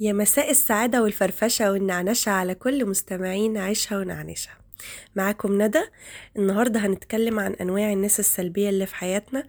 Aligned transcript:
يا 0.00 0.12
مساء 0.12 0.50
السعادة 0.50 1.02
والفرفشة 1.02 1.72
والنعنشة 1.72 2.30
على 2.30 2.54
كل 2.54 2.86
مستمعين 2.86 3.56
عيشها 3.58 3.98
ونعنشها 3.98 4.58
معاكم 5.16 5.62
ندى. 5.62 5.82
النهاردة 6.36 6.80
هنتكلم 6.80 7.40
عن 7.40 7.52
أنواع 7.52 7.92
الناس 7.92 8.20
السلبية 8.20 8.68
اللي 8.68 8.86
في 8.86 8.94
حياتنا 8.94 9.46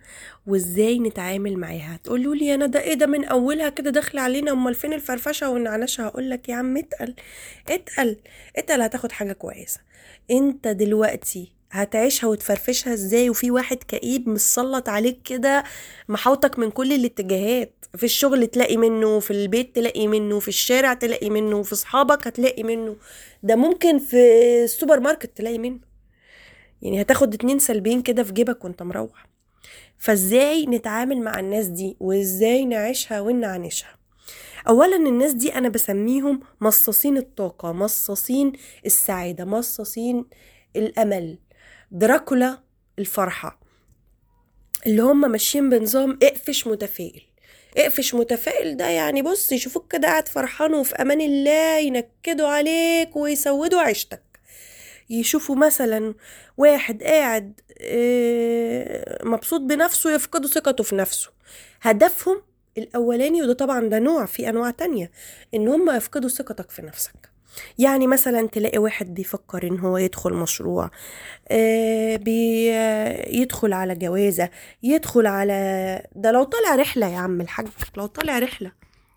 وإزاي 0.48 1.00
نتعامل 1.00 1.58
معاها. 1.58 2.00
تقولوا 2.04 2.36
لي 2.36 2.46
يا 2.46 2.56
ندى 2.56 2.80
إيه 2.80 2.94
ده 2.94 3.06
من 3.06 3.26
أولها 3.26 3.70
كده 3.70 3.90
داخل 3.92 4.18
علينا؟ 4.18 4.52
أمال 4.52 4.76
فين 4.76 4.94
الفرفشة 4.94 5.50
والنعنشة؟ 5.50 6.04
هقولك 6.06 6.50
يا 6.50 6.56
عم 6.56 6.78
اتقل 6.78 7.16
اتقل 7.70 8.18
اتقل 8.58 8.82
هتاخد 8.82 9.12
حاجة 9.12 9.34
كويسة. 9.34 9.80
أنت 10.32 10.68
دلوقتي 10.68 11.52
هتعيشها 11.72 12.28
وتفرفشها 12.28 12.94
إزاي 12.94 13.30
وفي 13.30 13.52
واحد 13.52 13.78
كئيب 13.78 14.30
مسلط 14.30 14.90
عليك 14.90 15.22
كده 15.22 15.64
محاوطك 16.10 16.60
من 16.60 16.72
كل 16.72 16.94
الاتجاهات. 16.94 17.74
في 17.98 18.04
الشغل 18.04 18.48
تلاقي 18.48 18.78
منه 18.78 19.20
في 19.20 19.32
البيت 19.32 19.76
تلاقي 19.76 20.08
منه 20.08 20.40
في 20.40 20.48
الشارع 20.48 20.94
تلاقي 20.94 21.30
منه 21.30 21.64
في 21.64 21.76
صحابك 21.76 22.28
هتلاقي 22.28 22.64
منه. 22.64 22.96
ده 23.44 23.56
ممكن 23.56 24.00
في 24.00 24.18
السوبر 24.64 25.00
ماركت 25.00 25.38
تلاقي 25.38 25.58
منه. 25.58 25.80
يعني 26.82 27.02
هتاخد 27.02 27.34
اتنين 27.34 27.60
سلبيين 27.60 28.02
كده 28.02 28.24
في 28.24 28.34
جيبك 28.34 28.66
وانت 28.66 28.84
مروح. 28.84 29.28
فازاي 29.98 30.66
نتعامل 30.66 31.22
مع 31.22 31.40
الناس 31.40 31.66
دي؟ 31.66 31.98
وازاي 32.00 32.66
نعيشها 32.66 33.22
ونعنشها؟ 33.22 33.98
اولا 34.68 34.96
الناس 34.96 35.34
دي 35.34 35.56
أنا 35.56 35.70
بسميهم 35.70 36.40
مصاصين 36.62 37.18
الطاقة 37.18 37.72
مصاصين 37.72 38.54
السعادة 38.86 39.46
مصاصين 39.46 40.26
الأمل. 40.76 41.38
دراكولا 41.92 42.60
الفرحة 43.00 43.60
اللي 44.86 45.02
هم 45.02 45.32
ماشيين 45.32 45.70
بنظام 45.70 46.20
اقفش 46.24 46.68
متفائل. 46.68 47.22
اقفش 47.78 48.14
متفائل 48.16 48.78
ده 48.78 48.86
يعني 48.86 49.22
بص 49.22 49.52
يشوفوك 49.52 49.92
كده 49.92 50.08
قاعد 50.08 50.28
فرحان 50.28 50.74
وفي 50.74 50.96
أمان 50.96 51.22
الله 51.22 51.78
ينكدوا 51.80 52.48
عليك 52.48 53.16
ويسودوا 53.16 53.80
عيشتك. 53.82 54.22
يشوفوا 55.10 55.56
مثلا 55.56 56.14
واحد 56.58 57.04
قاعد 57.04 57.62
آه، 57.82 59.20
مبسوط 59.26 59.62
بنفسه 59.62 60.12
يفقدوا 60.16 60.50
ثقته 60.50 60.84
في 60.84 60.96
نفسه. 60.96 61.30
هدفهم 61.82 62.42
الأولاني 62.78 63.42
وده 63.44 63.54
طبعا 63.54 63.80
ده 63.90 64.00
نوع 64.00 64.26
في 64.26 64.50
أنواع 64.50 64.72
تانية 64.72 65.12
إن 65.54 65.68
هم 65.68 65.90
يفقدوا 65.96 66.30
ثقتك 66.30 66.72
في 66.72 66.82
نفسك. 66.82 67.37
يعني 67.80 68.08
مثلا 68.08 68.48
تلاقي 68.48 68.78
واحد 68.78 69.14
بيفكر 69.14 69.68
إن 69.68 69.80
هو 69.80 69.98
يدخل 69.98 70.34
مشروع 70.34 70.92
آه 71.50 72.16
بيدخل 72.16 73.74
على 73.74 73.96
جوازة 73.96 74.50
يدخل 74.84 75.28
على 75.28 76.04
ده 76.16 76.32
لو 76.32 76.44
طالع 76.44 76.76
رحلة 76.76 77.08
يا 77.14 77.18
عم 77.18 77.42
الحاج 77.42 77.68
لو 77.98 78.06
طالع 78.06 78.40
رحلة 78.40 78.72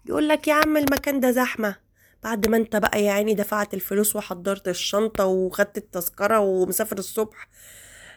يقول 0.07 0.29
لك 0.29 0.49
يا 0.49 0.55
عم 0.55 0.77
المكان 0.77 1.21
ده 1.21 1.31
زحمة. 1.31 1.77
بعد 2.23 2.47
ما 2.47 2.57
أنت 2.57 2.77
بقى 2.77 3.05
يا 3.05 3.13
عيني 3.13 3.35
دفعت 3.35 3.75
الفلوس 3.75 4.17
وحضرت 4.17 4.69
الشنطة 4.69 5.27
وخدت 5.27 5.79
التذكرة 5.79 6.39
ومسافر 6.41 6.99
الصبح 6.99 7.49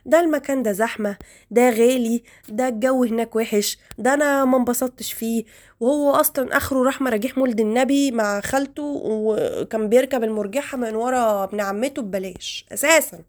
ده 0.06 0.20
المكان 0.20 0.64
ده 0.64 0.72
زحمة 0.72 1.18
ده 1.52 1.70
غالي 1.70 2.24
ده 2.50 2.68
الجو 2.68 3.04
هناك 3.04 3.36
وحش 3.36 3.78
ده 3.98 4.14
أنا 4.14 4.46
ما 4.46 4.58
انبسطتش 4.58 5.14
فيه. 5.14 5.44
وهو 5.80 6.12
أصلا 6.12 6.58
آخره 6.58 6.84
راح 6.84 7.02
مراجيح 7.02 7.38
مولد 7.38 7.60
النبي 7.60 8.12
مع 8.12 8.42
خالته 8.42 8.84
وكان 9.06 9.90
بيركب 9.90 10.24
المرجحة 10.24 10.78
من 10.78 10.96
ورا 10.96 11.44
ابن 11.44 11.62
عمته 11.62 12.02
ببلاش 12.02 12.66
أساسا 12.72 13.20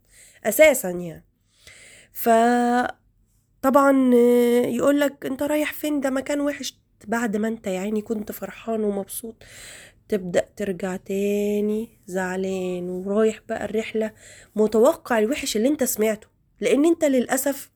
أساسا 0.44 0.90
يعني. 0.90 1.24
ف 2.12 2.28
طبعا 3.62 4.14
يقول 4.64 5.00
لك 5.00 5.26
أنت 5.26 5.42
رايح 5.42 5.72
فين؟ 5.72 6.00
ده 6.00 6.10
مكان 6.10 6.40
وحش. 6.40 6.78
بعد 7.06 7.36
ما 7.36 7.48
أنت 7.48 7.66
يعني 7.66 8.02
كنت 8.02 8.32
فرحان 8.32 8.84
ومبسوط 8.84 9.34
تبدأ 10.08 10.44
ترجع 10.56 10.96
تاني 10.96 11.88
زعلان 12.06 12.88
ورايح 12.90 13.40
بقى 13.48 13.64
الرحلة 13.64 14.10
متوقع 14.56 15.18
الوحش 15.18 15.56
اللي 15.56 15.68
أنت 15.68 15.84
سمعته. 15.84 16.33
لأن 16.60 16.84
أنت 16.84 17.04
للأسف 17.04 17.70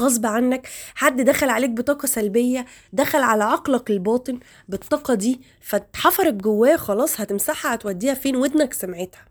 غصب 0.00 0.26
عنك 0.26 0.68
حد 0.94 1.20
دخل 1.20 1.48
عليك 1.48 1.70
بطاقة 1.70 2.06
سلبية 2.06 2.66
دخل 2.92 3.22
على 3.22 3.44
عقلك 3.44 3.90
الباطن 3.90 4.38
بالطاقة 4.68 5.14
دي 5.14 5.40
فاتحفرت 5.60 6.34
جواه 6.34 6.76
خلاص 6.76 7.20
هتمسحها 7.20 7.74
هتوديها 7.74 8.14
فين؟ 8.14 8.36
ودنك 8.36 8.72
سمعتها. 8.72 9.24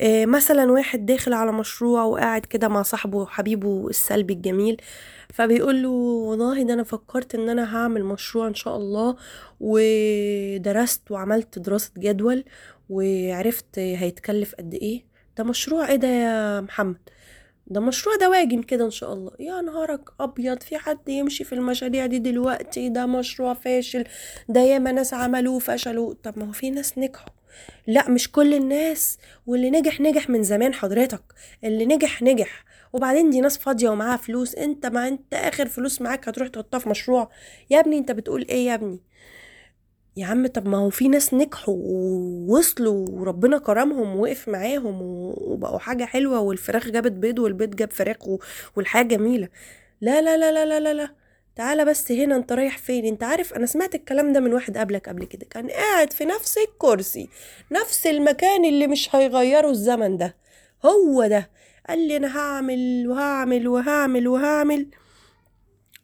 آه، 0.00 0.26
مثلا 0.26 0.72
واحد 0.72 1.06
داخل 1.06 1.32
على 1.32 1.52
مشروع 1.52 2.02
وقاعد 2.04 2.46
كده 2.46 2.68
مع 2.68 2.82
صاحبه 2.82 3.18
وحبيبه 3.18 3.88
السلبي 3.90 4.32
الجميل 4.34 4.76
فبيقول 5.34 5.82
له 5.82 5.88
والله 5.88 6.62
ده 6.62 6.74
أنا 6.74 6.82
فكرت 6.82 7.34
إن 7.34 7.48
أنا 7.48 7.76
هعمل 7.76 8.04
مشروع 8.04 8.46
إن 8.48 8.54
شاء 8.54 8.76
الله 8.76 9.16
ودرست 9.60 11.10
وعملت 11.10 11.58
دراسة 11.58 11.90
جدول 11.98 12.44
وعرفت 12.90 13.78
هيتكلف 13.78 14.54
قد 14.54 14.74
إيه. 14.74 15.04
ده 15.38 15.44
مشروع 15.44 15.88
إيه 15.88 15.96
ده 15.96 16.08
يا 16.08 16.60
محمد؟ 16.60 16.96
ده 17.66 17.80
مشروع 17.80 18.16
دواجن 18.16 18.62
كده 18.62 18.84
إن 18.84 18.90
شاء 18.90 19.12
الله. 19.12 19.30
يا 19.40 19.60
نهارك 19.60 20.00
أبيض 20.20 20.62
في 20.62 20.78
حد 20.78 21.08
يمشي 21.08 21.44
في 21.44 21.52
المشاريع 21.54 22.06
دي 22.06 22.18
دلوقتي؟ 22.18 22.88
ده 22.88 23.06
مشروع 23.06 23.54
فاشل 23.54 24.04
ده 24.48 24.60
ياما 24.60 24.92
ناس 24.92 25.14
عملوه 25.14 25.58
فشلوا 25.58 26.14
طب 26.22 26.38
ما 26.38 26.48
هو 26.48 26.52
في 26.52 26.70
ناس 26.70 26.98
نجحوا. 26.98 27.28
لا 27.86 28.10
مش 28.10 28.30
كل 28.32 28.54
الناس. 28.54 29.18
واللي 29.46 29.70
نجح 29.70 30.00
نجح 30.00 30.30
من 30.30 30.42
زمان 30.42 30.74
حضرتك. 30.74 31.22
اللي 31.64 31.86
نجح 31.86 32.22
نجح. 32.22 32.64
وبعدين 32.92 33.30
دي 33.30 33.40
ناس 33.40 33.58
فاضية 33.58 33.88
ومعاها 33.88 34.16
فلوس. 34.16 34.54
انت 34.54 34.86
ما 34.86 35.08
انت 35.08 35.34
آخر 35.34 35.68
فلوس 35.68 36.00
معاك 36.02 36.28
هتروح 36.28 36.48
تحطها 36.48 36.78
في 36.78 36.88
مشروع. 36.88 37.30
يا 37.70 37.80
ابني 37.80 37.98
انت 37.98 38.12
بتقول 38.12 38.46
إيه 38.48 38.66
يا 38.66 38.74
ابني؟ 38.74 39.00
يا 40.16 40.26
عم 40.26 40.46
طب 40.46 40.68
ما 40.68 40.78
هو 40.78 40.90
في 40.90 41.08
ناس 41.08 41.34
نجحوا 41.34 41.74
ووصلوا 41.78 43.06
وربنا 43.10 43.58
كرمهم 43.58 44.16
ووقف 44.16 44.48
معاهم 44.48 44.98
وبقوا 45.02 45.78
حاجة 45.78 46.04
حلوة 46.04 46.40
والفراخ 46.40 46.88
جابت 46.88 47.12
بيض 47.12 47.38
والبيض 47.38 47.76
جاب 47.76 47.90
فراخ 47.92 48.16
والحياة 48.76 49.02
جميلة. 49.02 49.48
لا 50.00 50.20
لا 50.22 50.36
لا 50.36 50.52
لا 50.52 50.64
لا 50.64 50.80
لا, 50.80 50.94
لا. 50.94 51.14
تعالى 51.56 51.84
بس 51.84 52.12
هنا 52.12 52.36
انت 52.36 52.52
رايح 52.52 52.78
فين؟ 52.78 53.04
انت 53.06 53.22
عارف 53.22 53.54
أنا 53.54 53.66
سمعت 53.66 53.94
الكلام 53.94 54.32
ده 54.32 54.40
من 54.40 54.52
واحد 54.54 54.78
قبلك 54.78 55.08
قبل 55.08 55.24
كده 55.24 55.46
كان 55.50 55.68
قاعد 55.70 56.12
في 56.12 56.24
نفس 56.24 56.58
الكرسي 56.58 57.28
نفس 57.72 58.06
المكان 58.06 58.64
اللي 58.64 58.86
مش 58.86 59.14
هيغيره 59.16 59.70
الزمن 59.70 60.16
ده. 60.16 60.36
هو 60.84 61.26
ده. 61.26 61.50
قال 61.88 62.08
لي 62.08 62.16
أنا 62.16 62.38
هعمل 62.38 63.08
وهعمل 63.08 63.68
وهعمل 63.68 64.28
وهعمل 64.28 64.86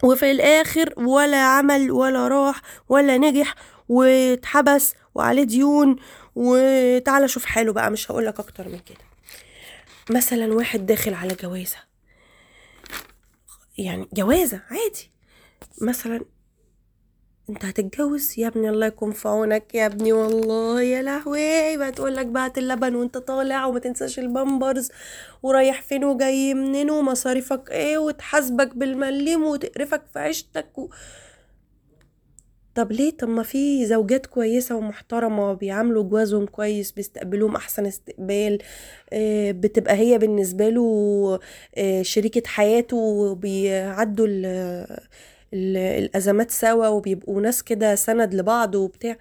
وفي 0.04 0.30
الآخر 0.30 0.94
ولا 0.96 1.36
عمل 1.36 1.90
ولا 1.90 2.28
راح 2.28 2.62
ولا 2.88 3.16
نجح 3.18 3.54
واتحبس 3.88 4.94
وعليه 5.14 5.42
ديون 5.42 5.96
وتعالى 6.34 7.28
شوف 7.28 7.44
حاله 7.44 7.72
بقى 7.72 7.90
مش 7.90 8.10
هقولك 8.10 8.40
أكتر 8.40 8.68
من 8.68 8.78
كده. 8.78 8.98
مثلا 10.10 10.54
واحد 10.54 10.86
داخل 10.86 11.14
على 11.14 11.34
جوازة. 11.34 11.76
يعني 13.78 14.08
جوازة 14.12 14.60
عادي. 14.70 15.10
مثلا 15.82 16.20
أنت 17.50 17.64
هتتجوز؟ 17.64 18.38
يا 18.38 18.48
ابني 18.48 18.68
الله 18.70 18.86
يكون 18.86 19.12
في 19.12 19.28
عونك 19.28 19.74
يا 19.74 19.86
ابني 19.86 20.12
والله 20.12 20.82
يا 20.82 21.02
لهوي. 21.02 21.76
بقى 21.76 21.92
تقول 21.92 22.16
لك 22.16 22.26
بعت 22.26 22.58
اللبن 22.58 22.94
وأنت 22.94 23.18
طالع 23.18 23.66
وما 23.66 23.78
تنساش 23.78 24.18
البامبرز 24.18 24.88
ورايح 25.42 25.82
فين 25.82 26.04
وجاي 26.04 26.54
منين 26.54 26.90
ومصاريفك 26.90 27.70
إيه 27.70 27.98
وتحاسبك 27.98 28.76
بالمليم 28.76 29.44
وتقرفك 29.44 30.02
في 30.12 30.18
عيشتك 30.18 30.78
و... 30.78 30.88
طب 32.78 32.92
ليه؟ 32.92 33.10
طب 33.10 33.28
ما 33.28 33.42
في 33.42 33.86
زوجات 33.86 34.26
كويسة 34.26 34.76
ومحترمة 34.76 35.52
بيعاملوا 35.52 36.02
جوازهم 36.04 36.46
كويس 36.46 36.92
بيستقبلوهم 36.92 37.56
أحسن 37.56 37.86
استقبال 37.86 38.58
آه، 39.12 39.50
بتبقى 39.50 39.94
هي 39.94 40.18
بالنسبة 40.18 40.68
له 40.68 41.38
آه، 41.76 42.02
شريكة 42.02 42.42
حياته 42.46 42.96
وبيعدوا 42.96 44.26
الأزمات 45.54 46.50
سوا 46.50 46.88
وبيبقوا 46.88 47.40
ناس 47.40 47.62
كده 47.62 47.94
سند 47.94 48.34
لبعض 48.34 48.74
وبتاع. 48.74 49.16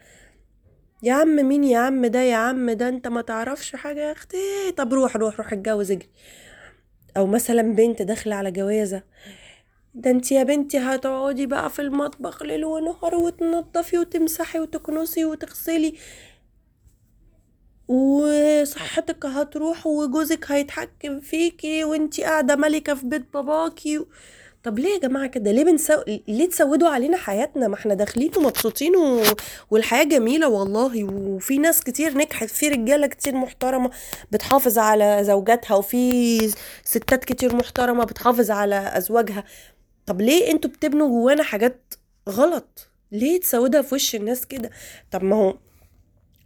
يا 1.03 1.13
عم 1.13 1.35
مين 1.35 1.63
يا 1.63 1.77
عم 1.77 2.05
ده؟ 2.05 2.21
يا 2.21 2.35
عم 2.35 2.71
ده 2.71 2.89
انت 2.89 3.07
ما 3.07 3.21
تعرفش 3.21 3.75
حاجة 3.75 3.99
يا 4.07 4.11
أختي. 4.11 4.37
طب 4.77 4.93
روح 4.93 5.15
روح 5.15 5.37
روح 5.37 5.53
اتجوز 5.53 5.91
اجري. 5.91 6.09
أو 7.17 7.27
مثلا 7.27 7.61
بنت 7.61 8.01
داخلة 8.01 8.35
على 8.35 8.51
جوازة. 8.51 9.03
ده 9.93 10.11
انت 10.11 10.31
يا 10.31 10.43
بنتي 10.43 10.77
هتقعدي 10.77 11.45
بقى 11.45 11.69
في 11.69 11.81
المطبخ 11.81 12.43
ليل 12.43 12.65
ونهار 12.65 13.15
وتنضفي 13.15 13.97
وتمسحي 13.97 14.59
وتكنسي 14.59 15.25
وتغسلي. 15.25 15.93
وصحتك 17.87 19.25
هتروح 19.25 19.87
وجوزك 19.87 20.51
هيتحكم 20.51 21.19
فيكي 21.19 21.83
وانتي 21.83 22.23
قاعدة 22.23 22.55
ملكة 22.55 22.93
في 22.93 23.05
بيت 23.05 23.25
باباكي. 23.33 24.05
طب 24.63 24.79
ليه 24.79 24.89
يا 24.93 24.99
جماعة 24.99 25.27
كده؟ 25.27 25.51
ليه 25.51 25.63
بنسو... 25.63 25.93
ليه 26.27 26.49
تسودوا 26.49 26.89
علينا 26.89 27.17
حياتنا؟ 27.17 27.67
ما 27.67 27.75
إحنا 27.75 27.93
داخلين 27.93 28.31
ومبسوطين 28.37 28.95
و... 28.95 29.23
والحياة 29.71 30.03
جميلة 30.03 30.47
والله. 30.49 31.03
وفي 31.03 31.57
ناس 31.57 31.81
كتير 31.83 32.17
نجحت 32.17 32.49
في 32.49 32.67
رجالة 32.67 33.07
كتير 33.07 33.35
محترمة 33.35 33.89
بتحافظ 34.31 34.77
على 34.77 35.19
زوجاتها 35.23 35.75
وفي 35.75 36.37
ستات 36.83 37.25
كتير 37.25 37.55
محترمة 37.55 38.03
بتحافظ 38.03 38.51
على 38.51 38.97
أزواجها. 38.97 39.43
طب 40.07 40.21
ليه 40.21 40.51
أنتوا 40.51 40.69
بتبنوا 40.69 41.07
جوانا 41.07 41.43
حاجات 41.43 41.93
غلط؟ 42.29 42.87
ليه 43.11 43.39
تسودها 43.39 43.81
في 43.81 43.95
وش 43.95 44.15
الناس 44.15 44.45
كده؟ 44.45 44.69
طب 45.11 45.23
ما 45.23 45.35
هو 45.35 45.57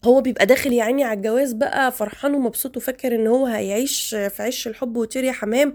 هو 0.06 0.22
بيبقى 0.22 0.46
داخل 0.46 0.74
يا 0.74 0.84
عيني 0.84 1.04
على 1.04 1.18
الجواز 1.18 1.54
بقى 1.54 1.92
فرحان 1.92 2.34
ومبسوط 2.36 2.78
وفاكر 2.78 3.16
ان 3.16 3.28
هو 3.28 3.46
هيعيش 3.46 4.10
في 4.10 4.44
عش 4.44 4.68
الحب 4.68 4.98
وطير 4.98 5.24
يا 5.24 5.31
حمام 5.31 5.74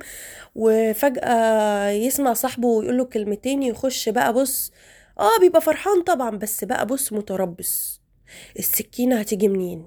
وفجأة 0.54 1.88
يسمع 1.90 2.32
صاحبه 2.34 2.68
ويقول 2.68 2.96
له 2.98 3.04
كلمتين 3.04 3.62
يخش 3.62 4.08
بقى 4.08 4.32
بص 4.32 4.72
آه 5.20 5.38
بيبقى 5.40 5.60
فرحان 5.60 6.02
طبعا 6.02 6.30
بس 6.30 6.64
بقى 6.64 6.86
بص 6.86 7.12
متربص. 7.12 8.00
السكينة 8.58 9.20
هتيجي 9.20 9.48
منين؟ 9.48 9.86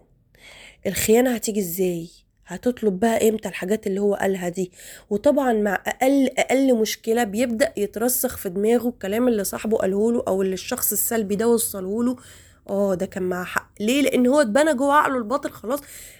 الخيانة 0.88 1.36
هتيجي 1.36 1.60
إزاي؟ 1.60 2.10
هتطلب 2.50 3.00
بقى 3.00 3.30
إمتى 3.30 3.50
الحاجات 3.50 3.88
اللي 3.88 4.00
هو 4.01 4.16
قالها 4.16 4.50
دي؟ 4.50 4.72
وطبعا 5.10 5.54
مع 5.54 5.74
أقل 5.88 6.28
أقل 6.38 6.75
مشكلة 6.78 7.24
بيبدأ 7.24 7.74
يترسخ 7.78 8.38
في 8.38 8.50
دماغه 8.50 8.88
الكلام 8.90 9.28
اللي 9.28 9.44
صاحبه 9.44 9.78
قاله 9.78 10.12
له 10.12 10.24
أو 10.28 10.42
اللي 10.42 10.54
الشخص 10.54 10.92
السلبي 10.92 11.36
ده 11.36 11.48
وصله 11.48 12.04
له. 12.04 12.16
آه 12.69 12.94
ده 12.96 13.06
كان 13.06 13.24
معاه 13.24 13.44
حق. 13.44 13.69
ليه؟ 13.80 14.01
لأن 14.01 14.28
هو 14.28 14.42
اتبنى 14.42 14.74
جوه 14.74 14.94
عقله 14.94 15.18
الباطن 15.18 15.50
خلاص. 15.50 15.80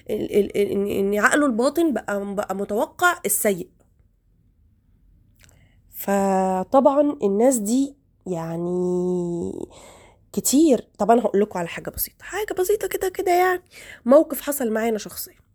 إن 0.10 1.20
عقله 1.20 1.46
الباطن 1.46 1.94
بقى 1.94 2.36
بقى 2.36 2.56
متوقع 2.56 3.20
السيء. 3.26 3.68
فطبعا 5.90 7.18
الناس 7.24 7.58
دي 7.58 7.96
يعني 8.28 9.52
كتير. 10.34 10.88
طب 10.98 11.12
أنا 11.12 11.22
هقول 11.22 11.42
لكم 11.42 11.60
على 11.60 11.68
حاجة 11.68 11.90
بسيطة. 11.90 12.24
حاجة 12.24 12.54
بسيطة 12.60 12.88
كده 12.88 13.10
كده 13.10 13.32
يعني. 13.32 13.62
موقف 14.06 14.42
حصل 14.42 14.72
معايا 14.72 14.90
أنا 14.90 14.98
شخصيا. 14.98 15.49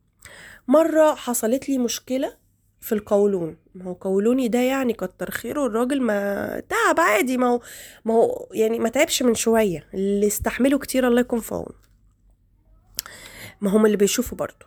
مرة 0.68 1.14
حصلت 1.14 1.68
لي 1.68 1.78
مشكلة 1.78 2.36
في 2.80 2.92
القولون. 2.92 3.56
ما 3.74 3.84
هو 3.84 3.92
قولوني 3.92 4.48
ده 4.48 4.58
يعني 4.58 4.92
كتر 4.92 5.30
خيره 5.30 5.66
الراجل 5.66 6.02
ما 6.02 6.62
تعب 6.68 7.00
عادي 7.00 7.36
ما 7.36 7.46
هو 7.46 7.60
ما 8.04 8.14
هو 8.14 8.48
يعني 8.52 8.78
ما 8.78 8.88
تعبش 8.88 9.22
من 9.22 9.34
شوية 9.34 9.86
اللي 9.94 10.26
استحمله 10.26 10.78
كتير 10.78 11.08
الله 11.08 11.20
يكون 11.20 11.40
في 11.40 11.54
عونه. 11.54 11.84
ما 13.60 13.70
هم 13.70 13.86
اللي 13.86 13.96
بيشوفوا 13.96 14.38
برضه. 14.38 14.66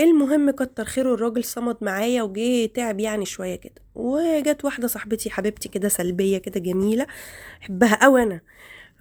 المهم 0.00 0.50
كتر 0.50 0.84
خيره 0.84 1.14
الراجل 1.14 1.44
صمد 1.44 1.76
معايا 1.80 2.22
وجه 2.22 2.66
تعب 2.66 3.00
يعني 3.00 3.24
شوية 3.24 3.56
كده. 3.56 3.82
وجت 3.94 4.64
واحدة 4.64 4.88
صاحبتي 4.88 5.30
حبيبتي 5.30 5.68
كده 5.68 5.88
سلبية 5.88 6.38
كده 6.38 6.60
جميلة 6.60 7.06
أحبها 7.62 7.94
قوي 8.02 8.22
أنا. 8.22 8.40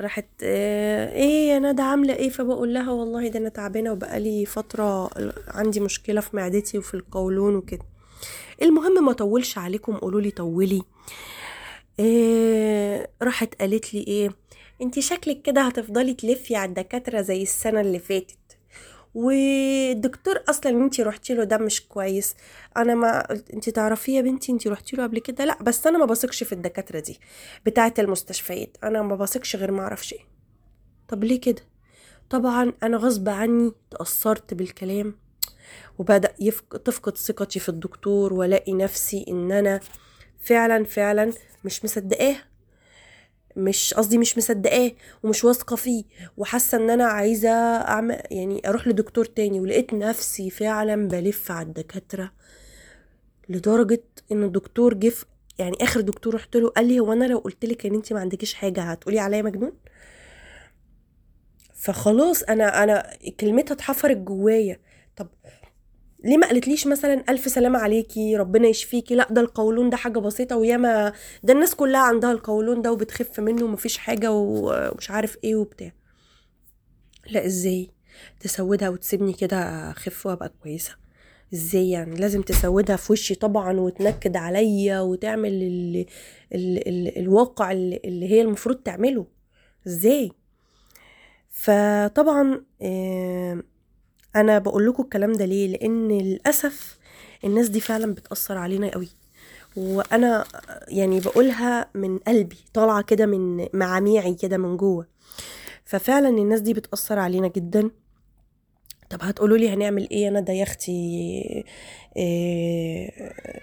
راحت 0.02 0.26
آه 0.44 1.14
إيه 1.14 1.50
يا 1.50 1.60
ندى 1.60 1.82
عاملة 1.82 2.14
إيه؟ 2.16 2.30
فبقول 2.30 2.74
لها 2.74 2.92
والله 2.92 3.28
ده 3.28 3.40
أنا 3.40 3.50
تعبانة 3.50 3.92
وبقالي 3.92 4.46
فترة 4.46 5.10
عندي 5.48 5.80
مشكلة 5.80 6.22
في 6.22 6.36
معدتي 6.36 6.78
وفي 6.78 6.94
القولون 6.94 7.56
وكده. 7.56 7.86
المهم 8.62 9.06
ما 9.06 9.14
طولش 9.14 9.58
عليكم 9.58 9.98
قولوا 9.98 10.22
لي 10.22 10.32
طولي. 10.32 10.82
إيه 12.00 13.10
راحت 13.22 13.56
قالت 13.56 13.94
لي 13.94 14.00
إيه؟ 14.08 14.32
انت 14.82 15.00
شكلك 15.00 15.42
كده 15.42 15.62
هتفضلي 15.62 16.14
تلفي 16.14 16.56
على 16.56 16.70
الدكاترة 16.70 17.22
زي 17.22 17.42
السنة 17.44 17.82
اللي 17.82 18.00
فاتت. 18.00 18.38
والدكتور 19.18 20.44
أصلا 20.50 20.72
انت 20.72 21.02
رحتي 21.02 21.34
له 21.34 21.44
ده 21.44 21.58
مش 21.58 21.88
كويس. 21.88 22.36
أنا 22.78 22.96
ما 22.96 23.31
انت 23.54 23.69
تعرفيه 23.69 24.18
يا 24.18 24.22
بنتي 24.22 24.52
انت 24.52 24.68
رحتي 24.68 24.96
له 24.96 25.04
قبل 25.04 25.19
كده؟ 25.19 25.46
لا 25.46 25.64
بس 25.64 25.88
أنا 25.88 25.98
ما 25.98 26.06
بثقش 26.06 26.44
في 26.44 26.54
الدكاترة 26.54 27.00
دي 27.00 27.19
بتاعة 27.66 27.94
المستشفيات. 28.00 28.78
أنا 28.84 29.02
ما 29.02 29.16
بثقش 29.16 29.56
غير 29.56 29.72
ما 29.72 29.81
أعرفش 29.84 30.14
إيه 30.14 30.19
طب 31.08 31.24
ليه 31.24 31.42
كده؟ 31.42 31.62
طبعا 32.30 32.74
أنا 32.84 32.98
غصب 32.98 33.30
عني 33.30 33.72
تأثرت 33.92 34.54
بالكلام 34.54 35.16
وبدأ 35.98 36.34
يفق... 36.40 36.78
تفقد 36.78 37.18
ثقتي 37.18 37.60
في 37.60 37.69
الدكتور 37.69 38.34
وألاقي 38.34 38.74
نفسي 38.74 39.25
إن 39.28 39.52
أنا 39.52 39.80
فعلا 40.40 40.84
فعلا 40.84 41.34
مش 41.66 41.86
مصدقاه 41.86 42.36
مش 43.57 43.94
قصدي 43.94 44.18
مش 44.18 44.38
مصدقاه 44.38 44.92
ومش 45.24 45.44
واثقة 45.44 45.75
فيه 45.75 46.04
وحاسة 46.38 46.77
إن 46.77 46.89
أنا 46.89 47.06
عايزة 47.06 47.50
أعمل 47.81 48.21
يعني 48.31 48.69
أروح 48.69 48.88
لدكتور 48.88 49.25
تاني 49.25 49.59
ولقيت 49.59 49.94
نفسي 49.94 50.50
فعلا 50.50 51.07
بلف 51.07 51.51
على 51.51 51.68
الدكاترة 51.68 52.31
لدرجة 53.50 54.04
إن 54.31 54.44
الدكتور 54.44 54.94
جه 54.94 55.13
يعني 55.59 55.77
آخر 55.81 56.01
دكتور 56.01 56.36
رحت 56.36 56.56
له 56.57 56.69
قال 56.69 56.88
لي 56.88 57.00
هو 57.00 57.13
أنا 57.13 57.25
لو 57.25 57.38
قلت 57.38 57.65
لك 57.65 57.86
إن 57.86 57.94
انت 57.95 58.13
ما 58.13 58.19
عندكيش 58.19 58.54
حاجة 58.54 58.81
هتقولي 58.81 59.19
عليا 59.19 59.42
مجنون؟ 59.42 59.71
فخلاص 61.74 62.44
أنا 62.44 62.83
أنا 62.83 63.18
كلمتها 63.39 63.74
اتحفرت 63.75 64.18
جوايا. 64.18 64.80
طب 65.15 65.27
ليه 66.24 66.38
ما 66.38 66.48
قالتليش 66.48 66.88
مثلا 66.88 67.24
ألف 67.30 67.48
سلامة 67.48 67.80
عليكي 67.80 68.36
ربنا 68.38 68.68
يشفيكي؟ 68.68 69.16
لا 69.16 69.28
ده 69.31 69.42
القولون 69.42 69.90
ده 69.90 69.98
حاجة 69.98 70.19
بسيطة 70.19 70.58
وياما 70.58 71.14
ده 71.44 71.54
الناس 71.54 71.75
كلها 71.75 72.00
عندها 72.02 72.31
القولون 72.31 72.81
ده 72.81 72.92
وبتخف 72.92 73.40
منه 73.40 73.66
ومفيش 73.66 73.98
حاجة 73.98 74.31
ومش 74.31 75.12
عارف 75.12 75.38
إيه 75.44 75.56
وبتاع. 75.56 75.92
لا 77.31 77.46
إزاي 77.46 77.90
تسودها 78.40 78.90
وتسيبني 78.90 79.34
كده 79.34 79.58
أخف 79.92 80.25
وأبقى 80.25 80.54
كويسة؟ 80.64 80.96
إزاي 81.54 81.90
يعني؟ 81.90 82.16
لازم 82.16 82.42
تسودها 82.42 82.96
في 82.96 83.12
وشي 83.14 83.36
طبعا 83.36 83.80
وتنكد 83.80 84.38
عليا 84.38 85.00
وتعمل 85.02 85.50
ال 85.54 86.06
ال 86.56 86.88
ال 86.88 87.18
الواقع 87.18 87.72
اللي 87.72 88.31
هي 88.31 88.42
المفروض 88.42 88.75
تعمله. 88.75 89.25
إزاي؟ 89.88 90.31
فطبعا 91.50 92.66
آه 92.81 93.64
أنا 94.38 94.60
بقول 94.60 94.88
لكم 94.88 95.04
الكلام 95.04 95.34
ده 95.34 95.45
ليه؟ 95.45 95.68
لأن 95.68 96.07
للأسف 96.07 96.98
الناس 97.44 97.69
دي 97.69 97.80
فعلا 97.80 98.13
بتأثر 98.13 98.57
علينا 98.57 98.92
قوي. 98.92 99.10
وأنا 99.75 100.45
يعني 100.88 101.19
بقولها 101.19 101.89
من 101.95 102.18
قلبي 102.18 102.57
طالعة 102.74 103.01
كده 103.01 103.25
من 103.25 103.68
معاميعي 103.74 104.34
كده 104.34 104.57
من 104.57 104.78
جوه. 104.78 105.07
ففعلا 105.86 106.30
الناس 106.30 106.62
دي 106.62 106.74
بتأثر 106.74 107.19
علينا 107.19 107.48
جدا. 107.48 107.92
طب 109.10 109.19
هتقولوا 109.22 109.57
لي 109.57 109.69
هنعمل 109.69 110.10
إيه؟ 110.10 110.28
أنا 110.28 110.40
ده 110.40 110.54
يا 110.54 110.63
أختي 110.63 110.92
إيه 112.18 113.12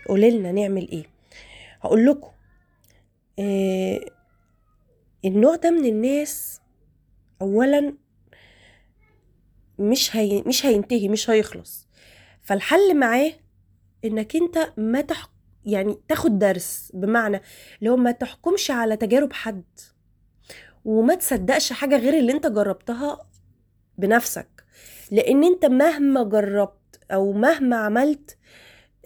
قولي 0.08 0.30
لنا 0.30 0.52
نعمل 0.52 0.88
إيه؟ 0.90 1.04
هقول 1.80 2.06
لكم 2.06 2.28
إيه 3.38 4.08
النوع 5.24 5.56
ده 5.56 5.70
من 5.70 5.84
الناس 5.86 6.60
اولا 7.42 7.94
مش 9.78 10.16
هي 10.16 10.42
مش 10.46 10.66
هينتهي 10.66 11.08
مش 11.08 11.30
هيخلص. 11.30 11.88
فالحل 12.42 12.96
معاه 12.96 13.32
إنك 14.04 14.36
أنت 14.36 14.72
ما 14.76 15.00
تح... 15.00 15.30
يعني 15.64 15.98
تاخد 16.08 16.38
درس 16.38 16.90
بمعنى 16.94 17.40
اللي 17.78 17.90
هو 17.90 17.96
ما 17.96 18.10
تحكمش 18.10 18.70
على 18.70 18.96
تجارب 18.96 19.32
حد. 19.32 19.64
وما 20.84 21.14
تصدقش 21.14 21.72
حاجة 21.72 21.96
غير 21.96 22.18
اللي 22.18 22.32
أنت 22.32 22.46
جربتها 22.46 23.28
بنفسك. 23.98 24.64
لأن 25.10 25.44
أنت 25.44 25.64
مهما 25.66 26.22
جربت 26.22 27.00
أو 27.10 27.32
مهما 27.32 27.76
عملت 27.76 28.38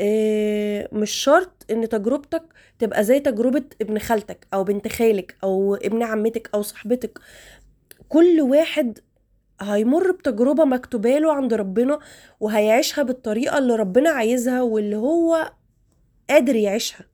آه، 0.00 0.88
مش 0.92 1.10
شرط 1.10 1.64
إن 1.70 1.88
تجربتك 1.88 2.42
تبقى 2.78 3.04
زي 3.04 3.20
تجربة 3.20 3.64
ابن 3.80 3.98
خالتك 3.98 4.46
أو 4.54 4.64
بنت 4.64 4.88
خالك 4.88 5.36
أو 5.44 5.74
ابن 5.74 6.02
عمتك 6.02 6.50
أو 6.54 6.62
صاحبتك. 6.62 7.18
كل 8.08 8.40
واحد 8.40 8.98
هيمر 9.60 10.10
بتجربة 10.12 10.64
مكتوبة 10.64 11.18
له 11.18 11.32
عند 11.32 11.54
ربنا 11.54 11.98
وهيعيشها 12.40 13.02
بالطريقة 13.02 13.58
اللي 13.58 13.76
ربنا 13.76 14.10
عايزها 14.10 14.62
واللي 14.62 14.96
هو 14.96 15.52
قادر 16.30 16.56
يعيشها. 16.56 17.04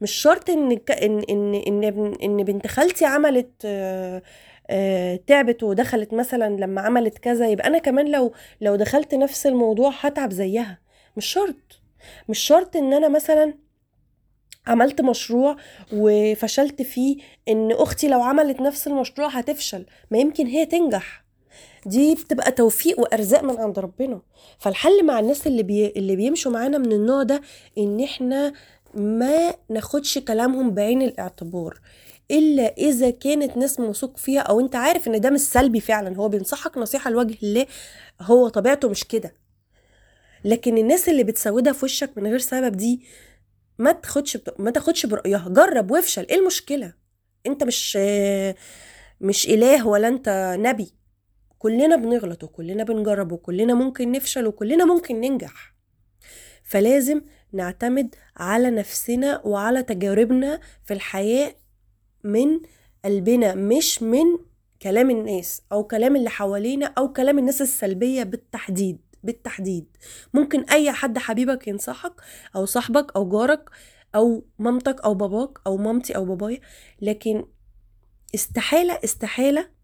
مش 0.00 0.10
شرط 0.12 0.50
إن 0.50 0.72
إن 1.02 1.22
إن 1.30 1.54
إن, 1.84 2.14
إن 2.22 2.44
بنت 2.44 2.66
خالتي 2.66 3.04
عملت 3.04 3.50
آه، 3.64 4.22
آه، 4.70 5.16
تعبت 5.26 5.62
ودخلت 5.62 6.14
مثلا 6.14 6.56
لما 6.56 6.80
عملت 6.80 7.18
كذا 7.18 7.48
يبقى 7.48 7.66
أنا 7.66 7.78
كمان 7.78 8.10
لو 8.10 8.32
لو 8.60 8.76
دخلت 8.76 9.14
نفس 9.14 9.46
الموضوع 9.46 9.92
هتعب 10.00 10.32
زيها. 10.32 10.78
مش 11.16 11.26
شرط. 11.26 11.80
مش 12.28 12.38
شرط 12.38 12.76
إن 12.76 12.92
أنا 12.92 13.08
مثلا 13.08 13.54
عملت 14.66 15.00
مشروع 15.00 15.56
وفشلت 15.92 16.82
فيه 16.82 17.16
إن 17.48 17.72
أختي 17.72 18.08
لو 18.08 18.22
عملت 18.22 18.60
نفس 18.60 18.86
المشروع 18.86 19.28
هتفشل. 19.28 19.86
ما 20.10 20.18
يمكن 20.18 20.46
هي 20.46 20.66
تنجح. 20.66 21.24
دي 21.86 22.14
بتبقى 22.14 22.52
توفيق 22.52 23.00
وأرزاق 23.00 23.42
من 23.44 23.60
عند 23.60 23.78
ربنا. 23.78 24.20
فالحل 24.58 25.04
مع 25.06 25.18
الناس 25.20 25.46
اللي 25.46 25.62
بي... 25.62 25.86
اللي 25.96 26.16
بيمشوا 26.16 26.52
معانا 26.52 26.78
من 26.78 26.92
النوع 26.92 27.22
ده 27.22 27.40
إن 27.78 28.00
إحنا 28.00 28.52
ما 28.94 29.54
ناخدش 29.68 30.18
كلامهم 30.18 30.70
بعين 30.74 31.02
الاعتبار 31.02 31.80
إلا 32.30 32.74
إذا 32.78 33.10
كانت 33.10 33.56
ناس 33.56 33.80
موثوق 33.80 34.16
فيها 34.16 34.40
أو 34.40 34.60
أنت 34.60 34.76
عارف 34.76 35.08
إن 35.08 35.20
ده 35.20 35.30
مش 35.30 35.40
سلبي 35.40 35.80
فعلا 35.80 36.16
هو 36.16 36.28
بينصحك 36.28 36.78
نصيحة 36.78 37.10
لوجه 37.10 37.36
الله 37.42 37.66
هو 38.20 38.48
طبيعته 38.48 38.88
مش 38.88 39.04
كده. 39.04 39.34
لكن 40.44 40.78
الناس 40.78 41.08
اللي 41.08 41.24
بتسودها 41.24 41.72
في 41.72 41.84
وشك 41.84 42.10
من 42.16 42.26
غير 42.26 42.38
سبب 42.38 42.76
دي 42.76 43.02
ما 43.78 43.92
تاخدش 43.92 44.38
ما 44.58 44.70
تاخدش 44.70 45.06
برأيها. 45.06 45.48
جرب 45.48 45.90
وافشل 45.90 46.26
إيه 46.30 46.38
المشكلة؟ 46.38 46.94
أنت 47.46 47.64
مش 47.64 47.96
مش 49.20 49.48
إله 49.48 49.86
ولا 49.86 50.08
أنت 50.08 50.56
نبي. 50.60 50.99
كلنا 51.60 51.96
بنغلط 51.96 52.44
وكلنا 52.44 52.84
بنجرب 52.84 53.32
وكلنا 53.32 53.74
ممكن 53.74 54.12
نفشل 54.12 54.46
وكلنا 54.46 54.84
ممكن 54.84 55.20
ننجح. 55.20 55.74
فلازم 56.62 57.22
نعتمد 57.52 58.14
على 58.36 58.70
نفسنا 58.70 59.40
وعلى 59.44 59.82
تجاربنا 59.82 60.60
في 60.84 60.94
الحياة 60.94 61.54
من 62.24 62.60
قلبنا 63.04 63.54
مش 63.54 64.02
من 64.02 64.24
كلام 64.82 65.10
الناس 65.10 65.62
أو 65.72 65.84
كلام 65.84 66.16
اللي 66.16 66.30
حوالينا 66.30 66.86
أو 66.98 67.12
كلام 67.12 67.38
الناس 67.38 67.62
السلبية 67.62 68.22
بالتحديد 68.22 68.98
بالتحديد. 69.22 69.96
ممكن 70.34 70.64
أي 70.64 70.92
حد 70.92 71.18
حبيبك 71.18 71.68
ينصحك 71.68 72.12
أو 72.56 72.64
صاحبك 72.64 73.16
أو 73.16 73.28
جارك 73.28 73.70
أو 74.14 74.44
مامتك 74.58 75.00
أو 75.04 75.14
باباك 75.14 75.58
أو 75.66 75.76
مامتي 75.76 76.16
أو 76.16 76.24
بابايا 76.24 76.60
لكن 77.00 77.44
استحالة 78.34 78.98
استحالة 79.04 79.79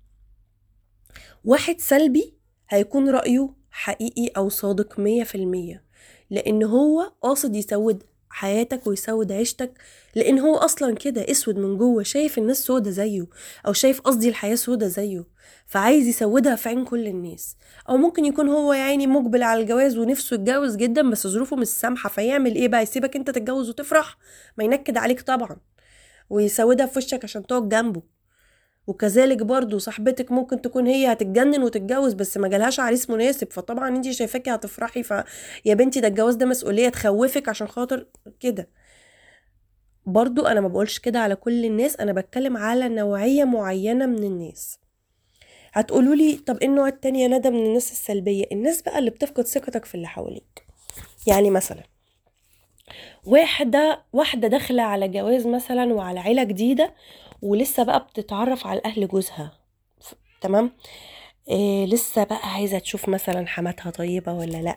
واحد 1.46 1.80
سلبي 1.80 2.34
هيكون 2.68 3.10
رأيه 3.10 3.50
حقيقي 3.70 4.26
أو 4.36 4.48
صادق 4.48 4.98
مية 4.98 5.24
في 5.24 5.34
المية 5.34 5.84
لأن 6.30 6.62
هو 6.62 7.12
قاصد 7.22 7.56
يسود 7.56 8.02
حياتك 8.30 8.86
ويسود 8.86 9.32
عيشتك 9.32 9.72
لأن 10.14 10.38
هو 10.38 10.56
أصلا 10.56 10.94
كده 10.94 11.30
أسود 11.30 11.58
من 11.58 11.76
جوه 11.76 12.02
شايف 12.02 12.38
الناس 12.38 12.58
سودة 12.64 12.90
زيه 12.90 13.26
أو 13.66 13.72
شايف 13.72 14.00
قصدي 14.00 14.28
الحياة 14.28 14.54
سودة 14.54 14.86
زيه 14.86 15.24
فعايز 15.66 16.06
يسودها 16.06 16.56
في 16.56 16.68
عين 16.68 16.84
كل 16.84 17.06
الناس. 17.06 17.56
أو 17.88 17.96
ممكن 17.96 18.24
يكون 18.24 18.48
هو 18.48 18.72
يعني 18.72 19.06
مقبل 19.06 19.42
على 19.42 19.60
الجواز 19.60 19.98
ونفسه 19.98 20.34
يتجوز 20.34 20.76
جدا 20.76 21.10
بس 21.10 21.26
ظروفه 21.26 21.56
مش 21.56 21.66
سامحة 21.66 22.08
فيعمل 22.08 22.54
إيه 22.54 22.68
بقى؟ 22.68 22.82
يسيبك 22.82 23.16
أنت 23.16 23.30
تتجوز 23.30 23.68
وتفرح؟ 23.68 24.18
ما 24.58 24.64
ينكد 24.64 24.96
عليك 24.96 25.20
طبعا. 25.20 25.56
ويسودها 26.30 26.86
في 26.86 26.98
وشك 26.98 27.24
عشان 27.24 27.46
تقعد 27.46 27.68
جنبه. 27.68 28.15
وكذلك 28.86 29.42
برضو 29.42 29.78
صاحبتك 29.78 30.32
ممكن 30.32 30.62
تكون 30.62 30.86
هي 30.86 31.12
هتتجنن 31.12 31.62
وتتجوز 31.62 32.12
بس 32.14 32.36
ما 32.36 32.48
جالهاش 32.48 32.80
عريس 32.80 33.10
مناسب. 33.10 33.52
فطبعا 33.52 33.88
انت 33.88 34.10
شايفاكي 34.10 34.50
هتفرحي 34.50 35.02
ف 35.02 35.10
يا 35.64 35.74
بنتي 35.74 36.00
ده 36.00 36.08
الجواز 36.08 36.34
ده 36.34 36.46
مسؤولية 36.46 36.88
تخوفك 36.88 37.48
عشان 37.48 37.68
خاطر 37.68 38.06
كده. 38.40 38.68
برضو 40.06 40.46
أنا 40.46 40.60
ما 40.60 40.68
بقولش 40.68 40.98
كده 40.98 41.18
على 41.18 41.36
كل 41.36 41.64
الناس 41.64 41.96
أنا 41.96 42.12
بتكلم 42.12 42.56
على 42.56 42.88
نوعية 42.88 43.44
معينة 43.44 44.06
من 44.06 44.24
الناس. 44.24 44.78
هتقولوا 45.72 46.14
لي 46.14 46.36
طب 46.36 46.56
إيه 46.58 46.68
النوع 46.68 46.88
التاني 46.88 47.22
يا 47.22 47.28
ندى 47.28 47.50
من 47.50 47.66
الناس 47.66 47.92
السلبية؟ 47.92 48.44
الناس 48.52 48.82
بقى 48.82 48.98
اللي 48.98 49.10
بتفقد 49.10 49.46
ثقتك 49.46 49.84
في 49.84 49.94
اللي 49.94 50.06
حواليك. 50.08 50.66
يعني 51.26 51.50
مثلا 51.50 51.82
واحدة 53.24 54.02
واحدة 54.12 54.48
داخلة 54.48 54.82
على 54.82 55.08
جواز 55.08 55.46
مثلا 55.46 55.94
وعلى 55.94 56.20
عيلة 56.20 56.44
جديدة 56.44 56.94
ولسه 57.42 57.82
بقى 57.82 58.00
بتتعرف 58.10 58.66
على 58.66 58.80
أهل 58.84 59.08
جوزها. 59.08 59.52
ف- 60.00 60.14
تمام؟ 60.40 60.70
إيه 61.48 61.86
لسه 61.86 62.24
بقى 62.24 62.48
عايزة 62.54 62.78
تشوف 62.78 63.08
مثلا 63.08 63.46
حماتها 63.46 63.90
طيبة 63.90 64.32
ولا 64.32 64.56
لأ 64.62 64.76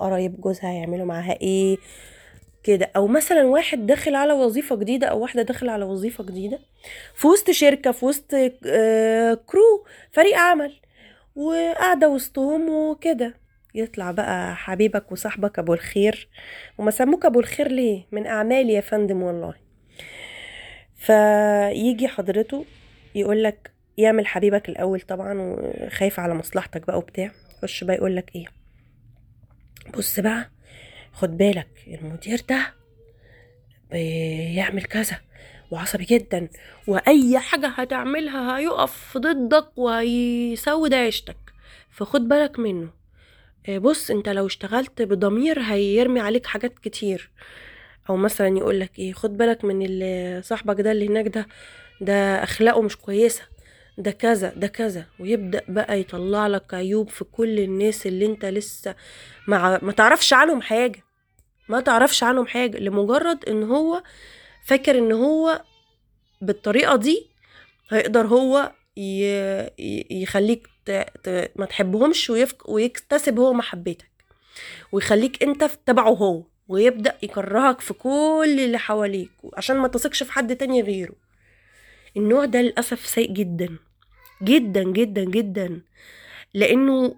قرايب 0.00 0.40
جوزها 0.40 0.70
يعملوا 0.72 1.06
معاها 1.06 1.40
إيه 1.40 1.76
كده. 2.64 2.90
أو 2.96 3.06
مثلا 3.06 3.44
واحد 3.44 3.86
داخل 3.86 4.14
على 4.14 4.32
وظيفة 4.32 4.76
جديدة 4.76 5.06
أو 5.06 5.20
واحدة 5.22 5.42
داخله 5.42 5.72
على 5.72 5.84
وظيفة 5.84 6.24
جديدة 6.24 6.58
في 7.14 7.26
وسط 7.26 7.50
شركة 7.50 7.92
في 7.92 8.04
وسط 8.06 8.34
آه، 8.66 9.34
كرو 9.46 9.84
فريق 10.12 10.36
عمل 10.38 10.72
وقاعدة 11.36 12.08
وسطهم 12.08 12.68
وكده. 12.68 13.34
يطلع 13.74 14.10
بقى 14.10 14.56
حبيبك 14.56 15.12
وصاحبك 15.12 15.58
أبو 15.58 15.74
الخير. 15.74 16.28
وما 16.78 16.90
سموك 16.90 17.24
أبو 17.26 17.40
الخير 17.40 17.68
ليه؟ 17.68 18.06
من 18.12 18.26
اعمالي 18.26 18.72
يا 18.72 18.80
فندم 18.80 19.22
والله. 19.22 19.63
فيجي 21.06 22.08
حضرته 22.08 22.64
يقول 23.14 23.42
لك 23.42 23.70
يعمل 23.98 24.26
حبيبك 24.26 24.68
الأول 24.68 25.00
طبعا 25.00 25.34
وخايف 25.38 26.20
على 26.20 26.34
مصلحتك 26.34 26.86
بقى 26.86 26.98
وبتاع. 26.98 27.30
يخش 27.58 27.84
بقى 27.84 27.96
يقول 27.96 28.16
لك 28.16 28.30
إيه؟ 28.36 28.46
بص 29.96 30.20
بقى 30.20 30.50
خد 31.12 31.36
بالك 31.36 31.68
المدير 31.86 32.40
ده 32.48 32.74
بيعمل 33.90 34.82
كذا 34.82 35.20
وعصبي 35.70 36.04
جدا 36.04 36.48
وأي 36.86 37.38
حاجة 37.38 37.66
هتعملها 37.66 38.58
هيقف 38.58 39.18
ضدك 39.18 39.78
وهيسود 39.78 40.94
عيشتك. 40.94 41.36
فخد 41.90 42.28
بالك 42.28 42.58
منه. 42.58 42.90
بص 43.68 44.10
أنت 44.10 44.28
لو 44.28 44.46
اشتغلت 44.46 45.02
بضمير 45.02 45.60
هيرمي 45.60 46.20
عليك 46.20 46.46
حاجات 46.46 46.78
كتير. 46.78 47.30
أو 48.10 48.16
مثلا 48.16 48.58
يقول 48.58 48.80
لك 48.80 48.98
إيه 48.98 49.12
خد 49.12 49.36
بالك 49.36 49.64
من 49.64 49.82
اللي 49.82 50.40
صاحبك 50.44 50.80
ده 50.80 50.92
اللي 50.92 51.08
هناك 51.08 51.28
ده 51.28 51.46
ده 52.00 52.42
أخلاقه 52.42 52.82
مش 52.82 52.96
كويسة 52.96 53.42
ده 53.98 54.10
كذا 54.10 54.52
ده 54.56 54.66
كذا 54.66 55.06
ويبدأ 55.20 55.62
بقى 55.68 56.00
يطلع 56.00 56.46
لك 56.46 56.74
عيوب 56.74 57.08
في 57.08 57.24
كل 57.24 57.58
الناس 57.60 58.06
اللي 58.06 58.26
أنت 58.26 58.44
لسه 58.44 58.94
ما 59.48 59.78
ما 59.82 59.92
تعرفش 59.92 60.32
عنهم 60.32 60.62
حاجة 60.62 61.02
ما 61.68 61.80
تعرفش 61.80 62.22
عنهم 62.22 62.46
حاجة 62.46 62.78
لمجرد 62.78 63.44
إن 63.48 63.62
هو 63.62 64.02
فاكر 64.64 64.98
إن 64.98 65.12
هو 65.12 65.62
بالطريقة 66.40 66.96
دي 66.96 67.30
هيقدر 67.90 68.26
هو 68.26 68.72
يخليك. 70.10 70.68
ما 71.56 71.66
تحبهمش. 71.68 72.32
ويكتسب 72.68 73.38
هو 73.38 73.52
محبتك 73.52 74.10
ويخليك 74.92 75.42
أنت 75.42 75.64
تبعه 75.86 76.10
هو 76.10 76.42
ويبدأ 76.68 77.16
يكرهك 77.22 77.80
في 77.80 77.94
كل 77.94 78.60
اللي 78.64 78.78
حواليك 78.78 79.30
عشان 79.56 79.76
ما 79.76 79.88
تثقش 79.88 80.22
في 80.22 80.32
حد 80.32 80.56
تاني 80.56 80.82
غيره. 80.82 81.14
النوع 82.16 82.44
ده 82.44 82.60
للأسف 82.60 83.06
سيء 83.06 83.32
جدا 83.32 83.78
جدا 84.42 84.82
جدا 84.82 85.24
جدا. 85.24 85.80
لأنه 86.54 87.16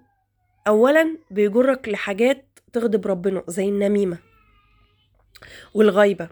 أولا 0.67 1.17
بيجرك 1.31 1.89
لحاجات 1.89 2.45
تغضب 2.73 3.07
ربنا 3.07 3.43
زي 3.47 3.69
النميمة 3.69 4.17
والغيبة 5.73 6.29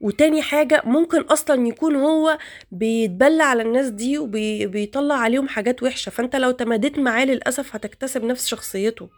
وتاني 0.00 0.42
حاجة 0.42 0.82
ممكن 0.84 1.20
أصلا 1.20 1.68
يكون 1.68 1.96
هو 1.96 2.38
بيتبلى 2.72 3.42
على 3.42 3.62
الناس 3.62 3.88
دي 3.88 4.18
وبيطلع 4.18 5.14
عليهم 5.14 5.48
حاجات 5.48 5.82
وحشة. 5.82 6.10
فأنت 6.10 6.36
لو 6.36 6.50
تماديت 6.50 6.98
معاه 6.98 7.24
للأسف 7.24 7.74
هتكتسب 7.74 8.24
نفس 8.24 8.46
شخصيته. 8.46 9.08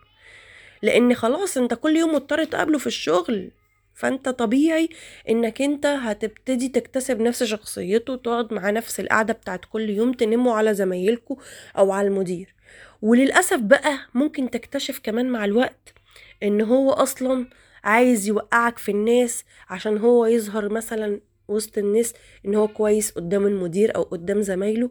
لأن 0.83 1.15
خلاص 1.15 1.57
أنت 1.57 1.75
كل 1.75 1.97
يوم 1.97 2.15
مضطر 2.15 2.45
تقابله 2.45 2.79
في 2.79 2.87
الشغل. 2.87 3.51
فأنت 3.95 4.29
طبيعي 4.29 4.89
إنك 5.29 5.63
أنت 5.63 5.87
هتبتدي 5.87 6.69
تكتسب 6.69 7.21
نفس 7.21 7.43
شخصيته 7.43 8.17
تقعد 8.17 8.53
معاه 8.53 8.71
نفس 8.71 9.01
القعدة 9.01 9.33
بتاعت 9.33 9.61
كل 9.65 9.91
يوم 9.91 10.13
تنموا 10.13 10.55
على 10.55 10.75
زمايلكوا 10.75 11.37
أو 11.79 11.93
على 11.93 12.09
المدير. 12.09 12.55
وللأسف 13.03 13.59
بقى 13.61 13.99
ممكن 14.15 14.51
تكتشف 14.51 15.01
كمان 15.03 15.29
مع 15.31 15.45
الوقت 15.45 15.95
إن 16.43 16.61
هو 16.61 16.91
أصلا 16.93 17.47
عايز 17.85 18.29
يوقعك 18.29 18.79
في 18.79 18.91
الناس 18.91 19.45
عشان 19.69 19.99
هو 19.99 20.27
يظهر 20.27 20.69
مثلا 20.69 21.21
وسط 21.49 21.79
الناس 21.79 22.15
إن 22.47 22.55
هو 22.55 22.69
كويس 22.69 23.11
قدام 23.11 23.47
المدير 23.47 23.97
أو 23.97 24.03
قدام 24.03 24.43
زمايله 24.43 24.91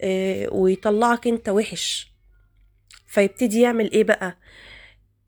آه، 0.00 0.48
ويطلعك 0.52 1.26
أنت 1.26 1.48
وحش. 1.48 2.12
فيبتدي 3.06 3.60
يعمل 3.60 3.92
إيه 3.92 4.04
بقى؟ 4.04 4.38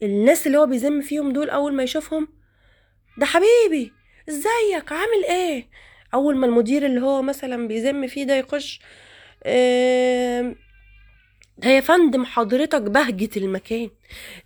الناس 0.05 0.47
اللي 0.47 0.59
هو 0.59 0.67
بيذم 0.67 1.01
فيهم 1.01 1.33
دول 1.33 1.51
أول 1.51 1.75
ما 1.75 1.83
يشوفهم 1.83 2.29
ده 3.19 3.27
حبيبي 3.27 3.93
إزيك؟ 4.29 4.93
عامل 4.93 5.25
إيه؟ 5.29 5.69
أول 6.15 6.37
ما 6.37 6.47
المدير 6.47 6.87
اللي 6.87 7.01
هو 7.01 7.23
مثلا 7.23 7.69
بيذم 7.69 8.07
فيه 8.07 8.25
ده 8.25 8.35
يخش 8.37 8.81
آم، 9.47 10.57
ده 11.59 11.71
يا 11.71 11.81
فندم 11.81 12.25
حضرتك 12.25 12.83
بهجة 12.83 13.31
المكان 13.37 13.91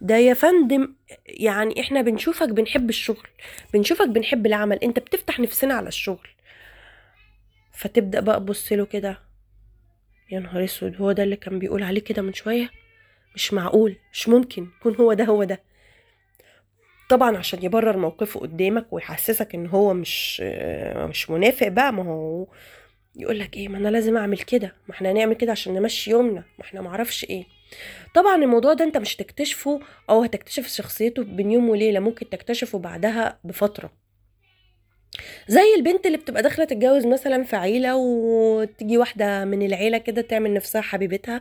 ده 0.00 0.16
يا 0.16 0.34
فندم 0.34 0.94
يعني 1.26 1.80
إحنا 1.80 2.02
بنشوفك 2.02 2.48
بنحب 2.48 2.88
الشغل 2.88 3.26
بنشوفك 3.74 4.08
بنحب 4.08 4.46
العمل 4.46 4.76
أنت 4.76 4.98
بتفتح 4.98 5.40
نفسنا 5.40 5.74
على 5.74 5.88
الشغل. 5.88 6.28
فتبدأ 7.72 8.20
بقى 8.20 8.40
تبص 8.40 8.72
له 8.72 8.86
كده 8.86 9.18
يا 10.30 10.38
نهار 10.40 10.64
أسود 10.64 10.96
هو 10.96 11.12
ده 11.12 11.22
اللي 11.22 11.36
كان 11.36 11.58
بيقول 11.58 11.82
عليه 11.82 12.00
كده 12.00 12.22
من 12.22 12.32
شوية؟ 12.34 12.70
مش 13.34 13.52
معقول 13.54 13.96
مش 14.12 14.28
ممكن 14.28 14.68
يكون 14.80 14.96
هو 14.96 15.12
ده 15.12 15.24
هو 15.24 15.44
ده. 15.44 15.62
طبعا 17.10 17.36
عشان 17.36 17.62
يبرر 17.62 17.96
موقفه 17.96 18.40
قدامك 18.40 18.92
ويحسسك 18.92 19.54
إن 19.54 19.66
هو 19.66 19.94
مش 19.94 20.40
مش 20.96 21.30
منافق 21.30 21.68
بقى 21.68 21.92
ما 21.92 22.02
هو 22.04 22.46
يقول 23.16 23.38
لك 23.38 23.56
إيه 23.56 23.68
ما 23.68 23.78
أنا 23.78 23.88
لازم 23.88 24.16
أعمل 24.16 24.38
كده 24.38 24.74
ما 24.88 24.94
إحنا 24.94 25.10
هنعمل 25.12 25.34
كده 25.34 25.52
عشان 25.52 25.74
نمشي 25.74 26.10
يومنا 26.10 26.44
ما 26.58 26.64
إحنا 26.64 26.80
معرفش 26.80 27.24
إيه. 27.24 27.44
طبعا 28.14 28.36
الموضوع 28.36 28.72
ده 28.74 28.84
أنت 28.84 28.96
مش 28.96 29.16
هتكتشفه 29.16 29.80
أو 30.10 30.22
هتكتشف 30.22 30.66
شخصيته 30.68 31.22
بين 31.24 31.50
يوم 31.50 31.68
وليلة 31.68 32.00
ممكن 32.00 32.28
تكتشفه 32.30 32.78
بعدها 32.78 33.38
بفترة. 33.44 33.92
زي 35.48 35.74
البنت 35.76 36.06
اللي 36.06 36.18
بتبقى 36.18 36.42
داخلة 36.42 36.64
تتجوز 36.64 37.06
مثلا 37.06 37.42
في 37.44 37.56
عيلة 37.56 37.96
وتيجي 37.96 38.98
واحدة 38.98 39.44
من 39.44 39.66
العيلة 39.66 39.98
كده 39.98 40.22
تعمل 40.22 40.54
نفسها 40.54 40.80
حبيبتها 40.80 41.40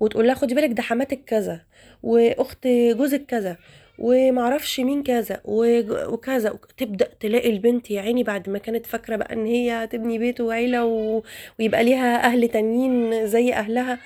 وتقول 0.00 0.26
لها 0.26 0.34
خدي 0.34 0.54
بالك 0.54 0.70
ده 0.72 0.82
حماتك 0.82 1.20
كذا 1.26 1.60
وأخت 2.02 2.66
جوزك 2.66 3.26
كذا 3.26 3.56
ومعرفش 3.98 4.80
مين 4.80 5.02
كذا 5.02 5.40
وكذا. 5.44 6.58
تبدأ 6.78 7.08
تلاقي 7.20 7.50
البنت 7.50 7.90
يا 7.90 8.00
عيني 8.00 8.22
بعد 8.22 8.50
ما 8.50 8.58
كانت 8.58 8.86
فاكرة 8.86 9.16
بقى 9.16 9.32
إن 9.34 9.46
هي 9.46 9.70
هتبني 9.84 10.18
بيت 10.18 10.40
وعيلة 10.40 10.84
و... 10.84 11.22
ويبقى 11.60 11.84
ليها 11.84 12.24
أهل 12.24 12.48
تانيين 12.48 13.26
زي 13.26 13.52
أهلها. 13.52 13.98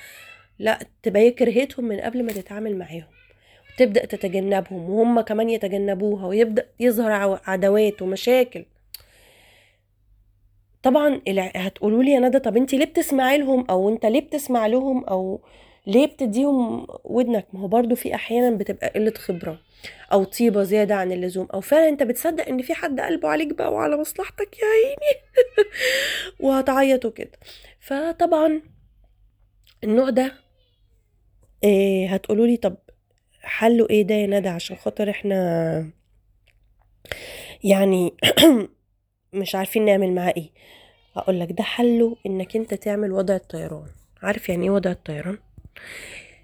لا 0.58 0.78
تبقى 1.02 1.30
كرهتهم 1.30 1.84
من 1.84 2.00
قبل 2.00 2.22
ما 2.22 2.32
تتعامل 2.32 2.76
معاهم. 2.78 3.04
تبدأ 3.78 4.04
تتجنبهم 4.04 4.90
وهم 4.90 5.20
كمان 5.20 5.50
يتجنبوها 5.50 6.26
ويبدأ 6.26 6.66
يظهر 6.80 7.40
عداوات 7.44 8.02
ومشاكل. 8.02 8.64
طبعا 10.82 11.20
هتقولوا 11.56 12.02
لي 12.02 12.10
يا 12.10 12.20
ندى 12.20 12.38
طب 12.38 12.56
انت 12.56 12.74
ليه 12.74 12.84
بتسمعي 12.86 13.38
لهم؟ 13.38 13.64
أو 13.70 13.88
انت 13.88 14.06
ليه 14.06 14.20
بتسمع 14.20 14.66
لهم؟ 14.66 15.04
أو 15.04 15.40
ليه 15.86 16.06
بتديهم 16.06 16.86
ودنك؟ 17.04 17.46
ما 17.52 17.60
هو 17.60 17.68
برضو 17.68 17.94
في 17.94 18.14
أحيانا 18.14 18.56
بتبقى 18.56 18.88
قلة 18.88 19.12
خبرة 19.16 19.60
أو 20.12 20.24
طيبة 20.24 20.62
زيادة 20.62 20.94
عن 20.94 21.12
اللزوم. 21.12 21.48
أو 21.54 21.60
فعلا 21.60 21.88
أنت 21.88 22.02
بتصدق 22.02 22.48
إن 22.48 22.62
في 22.62 22.74
حد 22.74 23.00
قلبه 23.00 23.28
عليك 23.28 23.54
بقى 23.54 23.72
وعلى 23.72 23.96
مصلحتك 23.96 24.56
يا 24.58 24.64
عيني؟ 24.66 25.20
وهتعيط 26.40 27.04
وكده. 27.04 27.38
فطبعا 27.80 28.60
النوع 29.84 30.10
ده 30.10 30.32
إيه 31.64 32.14
هتقولوا 32.14 32.46
لي 32.46 32.56
طب 32.56 32.76
حله 33.42 33.86
إيه 33.90 34.02
ده 34.02 34.14
يا 34.14 34.26
ندى؟ 34.26 34.48
عشان 34.48 34.76
خاطر 34.76 35.10
إحنا 35.10 35.90
يعني 37.64 38.14
مش 39.32 39.54
عارفين 39.54 39.84
نعمل 39.84 40.12
معاه 40.14 40.34
إيه. 40.36 40.50
هقول 41.16 41.40
لك 41.40 41.52
ده 41.52 41.62
حله 41.64 42.16
إنك 42.26 42.56
أنت 42.56 42.74
تعمل 42.74 43.12
وضع 43.12 43.36
الطيران. 43.36 43.86
عارف 44.22 44.48
يعني 44.48 44.64
إيه 44.64 44.70
وضع 44.70 44.90
الطيران؟ 44.90 45.38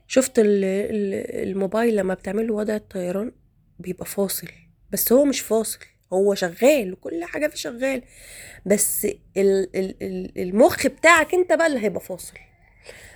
شفت 0.08 0.32
الموبايل 0.38 1.96
لما 1.96 2.14
بتعمل 2.14 2.46
له 2.46 2.54
وضع 2.54 2.76
الطيران؟ 2.76 3.32
بيبقى 3.78 4.06
فاصل. 4.06 4.48
بس 4.92 5.12
هو 5.12 5.24
مش 5.24 5.40
فاصل 5.40 5.78
هو 6.12 6.34
شغال 6.34 6.92
وكل 6.92 7.24
حاجة 7.24 7.46
فيه 7.46 7.56
شغال. 7.56 8.02
بس 8.66 9.06
المخ 10.36 10.86
بتاعك 10.86 11.34
أنت 11.34 11.52
بقى 11.52 11.66
اللي 11.66 11.78
هيبقى 11.80 12.00
فاصل. 12.00 12.34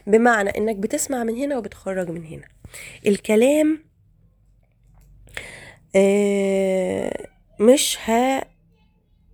بمعنى 0.07 0.51
إنك 0.51 0.77
بتسمع 0.77 1.25
من 1.25 1.37
هنا 1.37 1.59
وبتخرج 1.59 2.11
من 2.11 2.25
هنا. 2.25 2.49
الكلام 3.07 3.85
آه، 5.97 7.27
مش 7.61 7.99
ها 8.05 8.45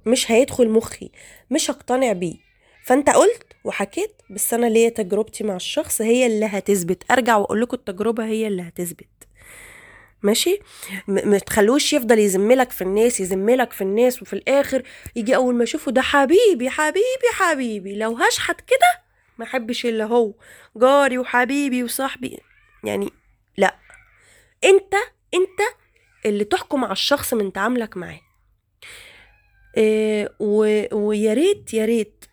مش 0.06 0.30
هيدخل 0.30 0.68
مخي 0.70 1.10
مش 1.50 1.70
هقتنع 1.70 2.12
بيه. 2.12 2.36
فأنت 2.84 3.10
قلت 3.10 3.52
وحكيت 3.64 4.22
بس 4.30 4.54
أنا 4.54 4.66
ليا 4.66 4.88
تجربتي 4.88 5.44
مع 5.44 5.56
الشخص 5.56 6.02
هي 6.02 6.26
اللي 6.26 6.46
هتثبت. 6.46 7.10
أرجع 7.10 7.36
وأقول 7.36 7.60
لكم 7.60 7.76
التجربة 7.76 8.24
هي 8.24 8.46
اللي 8.46 8.62
هتثبت. 8.62 9.08
ماشي؟ 10.22 10.58
ما 11.08 11.38
تخلوش 11.38 11.92
يفضل 11.92 12.18
يزملك 12.18 12.70
في 12.70 12.82
الناس 12.82 13.20
يزملك 13.20 13.72
في 13.72 13.82
الناس 13.82 14.22
وفي 14.22 14.32
الآخر 14.32 14.82
يجي 15.16 15.36
أول 15.36 15.54
ما 15.54 15.62
اشوفه 15.64 15.90
ده 15.92 16.02
حبيبي 16.02 16.70
حبيبي 16.70 17.28
حبيبي. 17.32 17.94
لو 17.94 18.16
هشحت 18.16 18.60
كده 18.60 19.02
ما 19.38 19.44
أحبش 19.44 19.86
إلا 19.86 20.04
هو 20.04 20.32
جاري 20.76 21.18
وحبيبي 21.18 21.82
وصاحبي. 21.84 22.38
يعني 22.84 23.10
لا. 23.56 23.76
أنت 24.64 24.94
أنت 25.34 25.60
اللي 26.26 26.44
تحكم 26.44 26.84
على 26.84 26.92
الشخص 26.92 27.34
من 27.34 27.52
تعاملك 27.52 27.96
معاه. 27.96 28.20
ويا 30.92 31.34
ريت 31.34 31.74
يا 31.74 31.84
ريت 31.84 32.24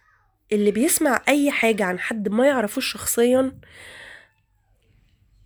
اللي 0.52 0.72
بيسمع 0.72 1.22
أي 1.28 1.52
حاجة 1.52 1.84
عن 1.84 2.00
حد 2.00 2.30
ما 2.30 2.48
يعرفوش 2.48 2.92
شخصيا 2.94 3.60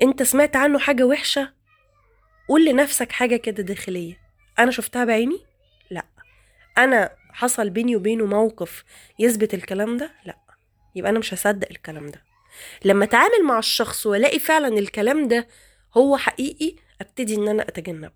أنت 0.01 0.24
سمعت 0.24 0.56
عنه 0.56 0.80
حاجة 0.80 1.04
وحشة؟ 1.04 1.54
قول 2.48 2.66
لنفسك 2.66 3.12
حاجة 3.12 3.36
كده 3.36 3.63
داخلية. 3.63 4.20
أنا 4.60 4.72
شفتها 4.72 5.06
بعيني؟ 5.06 5.39
لأ. 5.92 6.06
أنا 6.77 7.10
حصل 7.34 7.70
بيني 7.70 7.96
وبينه 7.96 8.25
موقف 8.25 8.84
يثبت 9.20 9.54
الكلام 9.54 9.98
ده؟ 9.98 10.12
لأ. 10.25 10.38
يبقى 10.96 11.12
أنا 11.12 11.20
مش 11.20 11.34
هصدق 11.34 11.68
الكلام 11.72 12.08
ده. 12.08 12.24
لما 12.86 13.06
أتعامل 13.06 13.44
مع 13.44 13.60
الشخص 13.60 14.06
وألاقي 14.06 14.39
فعلا 14.39 14.68
الكلام 14.68 15.27
ده 15.27 15.48
هو 15.98 16.18
حقيقي 16.18 16.75
أبتدي 17.01 17.36
إن 17.36 17.48
أنا 17.48 17.63
أتجنبه. 17.63 18.12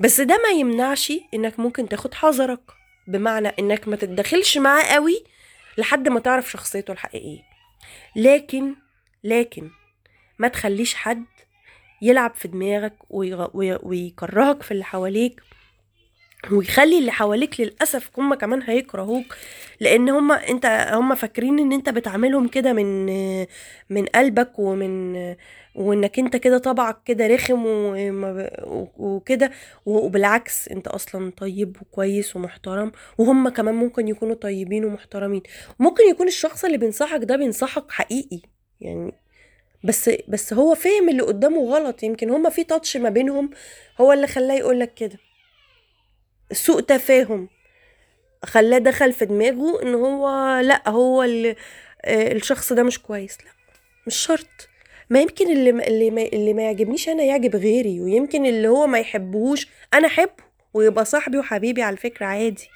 بس 0.00 0.20
ده 0.20 0.38
ما 0.42 0.48
يمنعش 0.48 1.12
إنك 1.34 1.60
ممكن 1.60 1.88
تاخد 1.88 2.14
حذرك. 2.14 2.60
بمعنى 3.06 3.48
إنك 3.48 3.88
ما 3.88 3.96
تتدخلش 3.96 4.58
معاه 4.58 4.82
قوي 4.82 5.24
لحد 5.78 6.08
ما 6.08 6.20
تعرف 6.20 6.50
شخصيته 6.50 6.92
الحقيقية. 6.92 7.42
لكن 8.16 8.74
لكن 9.24 9.70
ما 10.38 10.48
تخليش 10.48 10.94
حد 10.94 11.24
يلعب 12.02 12.34
في 12.34 12.48
دماغك 12.48 12.96
ويكرهك 13.84 14.62
في 14.62 14.70
اللي 14.70 14.84
حواليك 14.84 15.42
ويخلي 16.52 16.98
اللي 16.98 17.12
حواليك 17.12 17.60
للأسف 17.60 18.10
هم 18.18 18.34
كمان 18.34 18.62
هيكرهوك 18.62 19.36
لأن 19.80 20.08
هم 20.08 20.32
أنت 20.32 20.66
هم 20.92 21.14
فاكرين 21.14 21.58
إن 21.58 21.72
أنت 21.72 21.88
بتعاملهم 21.88 22.48
كده 22.48 22.72
من 22.72 23.06
من 23.90 24.06
قلبك 24.06 24.58
ومن 24.58 25.14
وإنك 25.74 26.18
أنت 26.18 26.36
كده 26.36 26.58
طبعك 26.58 27.02
كده 27.04 27.26
رخم 27.26 27.62
وكده 28.98 29.50
وبالعكس 29.86 30.68
أنت 30.68 30.88
أصلا 30.88 31.30
طيب 31.36 31.76
وكويس 31.82 32.36
ومحترم 32.36 32.92
وهم 33.18 33.48
كمان 33.48 33.74
ممكن 33.74 34.08
يكونوا 34.08 34.34
طيبين 34.34 34.84
ومحترمين. 34.84 35.42
ممكن 35.78 36.04
يكون 36.10 36.28
الشخص 36.28 36.64
اللي 36.64 36.78
بينصحك 36.78 37.20
ده 37.24 37.36
بينصحك 37.36 37.90
حقيقي 37.90 38.40
يعني 38.80 39.12
بس 39.84 40.10
بس 40.28 40.52
هو 40.52 40.74
فهم 40.74 41.08
اللي 41.08 41.22
قدامه 41.22 41.60
غلط 41.60 42.02
يمكن 42.02 42.30
هما 42.30 42.50
في 42.50 42.64
تاتش 42.64 42.96
ما 42.96 43.08
بينهم 43.08 43.50
هو 44.00 44.12
اللي 44.12 44.26
خلاه 44.26 44.54
يقولك 44.54 44.94
كده. 44.94 45.18
سوء 46.54 46.80
تفاهم 46.80 47.48
خلاه 48.44 48.78
دخل 48.78 49.12
في 49.12 49.24
دماغه 49.26 49.82
إن 49.82 49.94
هو 49.94 50.28
لأ 50.60 50.88
هو 50.88 51.22
آه، 51.22 52.32
الشخص 52.32 52.72
ده 52.72 52.82
مش 52.82 52.98
كويس 52.98 53.38
لأ 53.44 53.50
مش 54.06 54.16
شرط. 54.16 54.68
ما 55.10 55.20
يمكن 55.20 55.52
اللي 55.52 55.72
ما 55.72 55.86
اللي 55.86 56.10
ما, 56.10 56.22
اللي 56.22 56.54
ما 56.54 56.62
يعجبنيش 56.62 57.08
أنا 57.08 57.22
يعجب 57.22 57.56
غيري 57.56 58.00
ويمكن 58.00 58.46
اللي 58.46 58.68
هو 58.68 58.86
ما 58.86 58.98
يحبهوش 58.98 59.68
أنا 59.94 60.06
أحبه 60.06 60.44
ويبقى 60.74 61.04
صاحبي 61.04 61.38
وحبيبي 61.38 61.82
على 61.82 61.96
فكرة 61.96 62.26
عادي. 62.26 62.68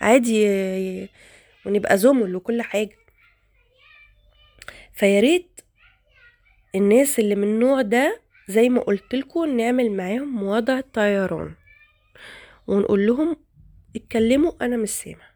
عادي 0.00 0.48
آه، 0.48 1.08
ونبقى 1.66 1.98
زمل 1.98 2.36
وكل 2.36 2.62
حاجة. 2.62 2.96
فياريت 4.94 5.60
الناس 6.74 7.18
اللي 7.18 7.34
من 7.34 7.44
النوع 7.44 7.82
ده 7.82 8.20
زي 8.48 8.68
ما 8.68 8.80
قلت 8.80 9.14
لكم 9.14 9.56
نعمل 9.56 9.90
معاهم 9.90 10.42
وضع 10.42 10.80
طيران. 10.80 11.54
ونقول 12.66 13.06
لهم 13.06 13.36
اتكلموا 13.96 14.52
أنا 14.60 14.76
مش 14.76 14.90
سامع. 14.90 15.32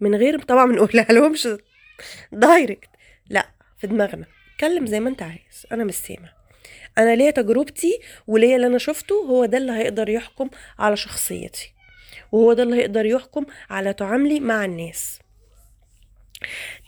من 0.00 0.14
غير 0.14 0.42
طبعا 0.42 0.66
ما 0.66 0.74
نقولها 0.74 1.04
لهمش 1.12 1.48
دايركت 2.32 2.88
لا 3.30 3.48
في 3.78 3.86
دماغنا. 3.86 4.26
اتكلم 4.54 4.86
زي 4.86 5.00
ما 5.00 5.08
انت 5.08 5.22
عايز 5.22 5.66
أنا 5.72 5.84
مش 5.84 5.94
سامع. 5.94 6.32
أنا 6.98 7.16
ليا 7.16 7.30
تجربتي 7.30 8.00
وليا 8.26 8.56
اللي 8.56 8.66
أنا 8.66 8.78
شفته 8.78 9.14
هو 9.14 9.44
ده 9.44 9.58
اللي 9.58 9.72
هيقدر 9.72 10.08
يحكم 10.08 10.50
على 10.78 10.96
شخصيتي. 10.96 11.72
وهو 12.32 12.52
ده 12.52 12.62
اللي 12.62 12.76
هيقدر 12.76 13.06
يحكم 13.06 13.46
على 13.70 13.92
تعاملي 13.92 14.40
مع 14.40 14.64
الناس. 14.64 15.18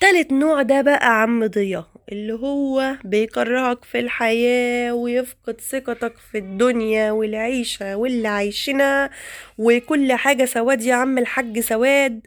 تالت 0.01 0.33
نوع 0.33 0.63
ده 0.63 0.81
بقى 0.83 1.23
عم 1.23 1.47
ضياء 1.47 1.87
اللي 2.13 2.33
هو 2.33 2.97
بيكرهك 3.05 3.85
في 3.85 3.99
الحياة 4.01 4.95
ويفقد 4.95 5.61
ثقتك 5.61 6.15
في 6.33 6.39
الدنيا 6.39 7.11
والعيشة 7.13 7.97
واللي 7.97 8.29
عايشنا 8.29 9.11
وكل 9.59 10.13
حاجة 10.13 10.45
سواد 10.45 10.83
يا 10.83 10.95
عم 10.95 11.19
الحاج 11.19 11.61
سواد 11.61 12.21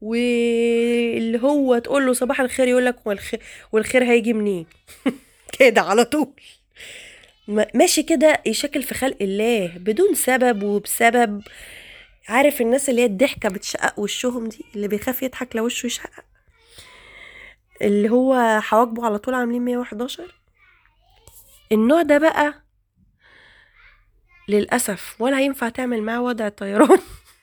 واللي 0.00 1.38
هو 1.42 1.78
تقول 1.78 2.06
له 2.06 2.12
صباح 2.12 2.40
الخير 2.40 2.68
يقول 2.68 2.86
لك 2.86 3.06
والخير, 3.06 3.40
والخير 3.72 4.04
هيجي 4.04 4.32
منين؟ 4.32 4.66
كده 5.58 5.80
على 5.80 6.04
طول. 6.04 6.32
ماشي 7.74 8.02
كده 8.02 8.42
يشكل 8.46 8.82
في 8.82 8.94
خلق 8.94 9.16
الله 9.20 9.72
بدون 9.76 10.14
سبب 10.14 10.62
وبسبب 10.62 11.42
عارف 12.28 12.60
الناس 12.60 12.88
اللي 12.90 13.00
هي 13.00 13.06
الضحكة 13.06 13.48
بتشقق 13.48 13.98
وشهم 14.00 14.48
دي 14.48 14.64
اللي 14.76 14.88
بيخاف 14.88 15.22
يضحك 15.22 15.56
لو 15.56 15.64
وشه 15.64 15.86
يشقق؟ 15.86 16.31
اللي 17.82 18.10
هو 18.10 18.60
حواجبه 18.60 19.06
على 19.06 19.18
طول 19.18 19.34
عاملين 19.34 19.62
111 19.64 20.34
النوع 21.72 22.02
ده 22.02 22.18
بقى 22.18 22.62
للأسف 24.48 25.16
ولا 25.20 25.40
ينفع 25.40 25.68
تعمل 25.68 26.02
معاه 26.02 26.22
وضع 26.22 26.48
طيران. 26.48 26.98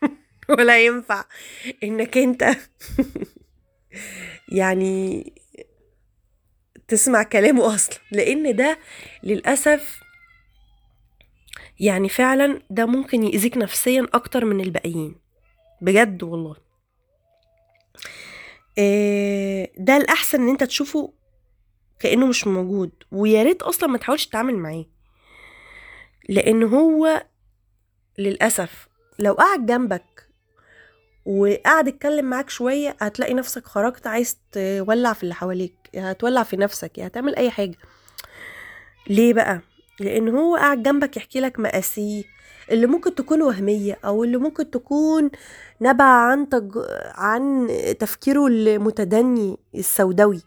ولا 0.50 0.86
ينفع 0.86 1.26
إنك 1.84 2.18
أنت 2.18 2.46
يعني 4.60 5.34
تسمع 6.88 7.24
كلامه 7.24 7.76
أصلا. 7.76 8.00
لأن 8.12 8.56
ده 8.56 8.80
للأسف 9.24 10.00
يعني 11.80 12.10
فعلا 12.10 12.62
ده 12.70 12.86
ممكن 12.86 13.24
يأذيك 13.24 13.58
نفسيا 13.58 14.08
أكتر 14.14 14.46
من 14.46 14.62
الباقيين. 14.62 15.16
بجد 15.82 16.24
والله. 16.24 16.69
ده 19.78 19.98
الأحسن 19.98 20.42
إن 20.42 20.50
أنت 20.50 20.64
تشوفه 20.64 21.14
كأنه 22.00 22.26
مش 22.28 22.48
موجود 22.48 22.92
ويا 23.12 23.44
ريت 23.44 23.62
أصلا 23.62 23.90
ما 23.90 23.98
تحاولش 23.98 24.26
تتعامل 24.26 24.56
معاه. 24.56 24.86
لأن 26.30 26.64
هو 26.64 27.26
للأسف 28.18 28.88
لو 29.20 29.34
قعد 29.34 29.66
جنبك 29.66 30.30
وقعد 31.26 31.88
يتكلم 31.88 32.26
معاك 32.26 32.50
شوية 32.50 32.98
هتلاقي 33.02 33.34
نفسك 33.34 33.66
خرجت 33.66 34.08
عايز 34.08 34.38
تولع 34.52 35.14
في 35.14 35.24
اللي 35.24 35.36
حواليك 35.36 35.76
هتولع 35.96 36.44
في 36.44 36.58
نفسك 36.58 37.00
هتعمل 37.00 37.36
أي 37.36 37.52
حاجة. 37.52 37.78
ليه 39.10 39.34
بقى؟ 39.34 39.62
لأن 40.00 40.30
هو 40.30 40.56
قاعد 40.56 40.84
جنبك 40.84 41.18
يحكي 41.18 41.40
لك 41.40 41.60
مقاسيه 41.60 42.24
اللي 42.72 42.88
ممكن 42.88 43.16
تكون 43.16 43.42
وهمية 43.42 44.00
أو 44.06 44.24
اللي 44.24 44.38
ممكن 44.38 44.72
تكون 44.72 45.30
نبع 45.82 46.06
عن 46.06 46.50
تج... 46.50 46.78
عن 47.16 47.68
تفكيره 48.00 48.48
المتدني 48.48 49.58
السوداوي. 49.76 50.42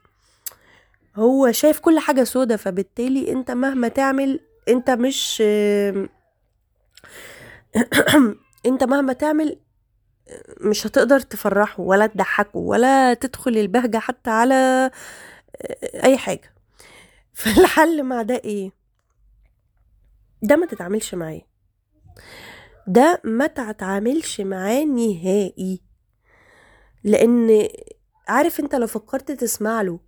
هو 1.16 1.52
شايف 1.52 1.80
كل 1.80 1.98
حاجة 1.98 2.24
سودة 2.24 2.56
فبالتالي 2.56 3.32
أنت 3.32 3.50
مهما 3.50 3.88
تعمل 3.88 4.40
أنت 4.68 4.90
مش 4.90 5.42
أنت 8.66 8.84
مهما 8.84 9.12
تعمل 9.12 9.58
مش 10.60 10.86
هتقدر 10.86 11.20
تفرحه 11.20 11.80
ولا 11.82 12.06
تضحكه 12.06 12.58
ولا 12.58 13.14
تدخل 13.14 13.50
البهجة 13.50 13.98
حتى 13.98 14.30
على 14.30 14.90
أي 16.04 16.18
حاجة. 16.18 16.54
فالحل 17.34 18.02
مع 18.02 18.22
ده 18.22 18.34
إيه؟ 18.44 18.70
ده 20.42 20.56
ما 20.56 20.66
تتعاملش 20.66 21.14
معاه. 21.14 21.40
ده 22.86 23.20
ما 23.24 23.46
تتعاملش 23.46 24.40
معاه 24.40 24.84
نهائي. 24.84 25.80
لأن 27.04 27.68
عارف 28.28 28.60
أنت 28.60 28.74
لو 28.74 28.86
فكرت 28.86 29.32
تسمع 29.32 29.82
له 29.82 30.00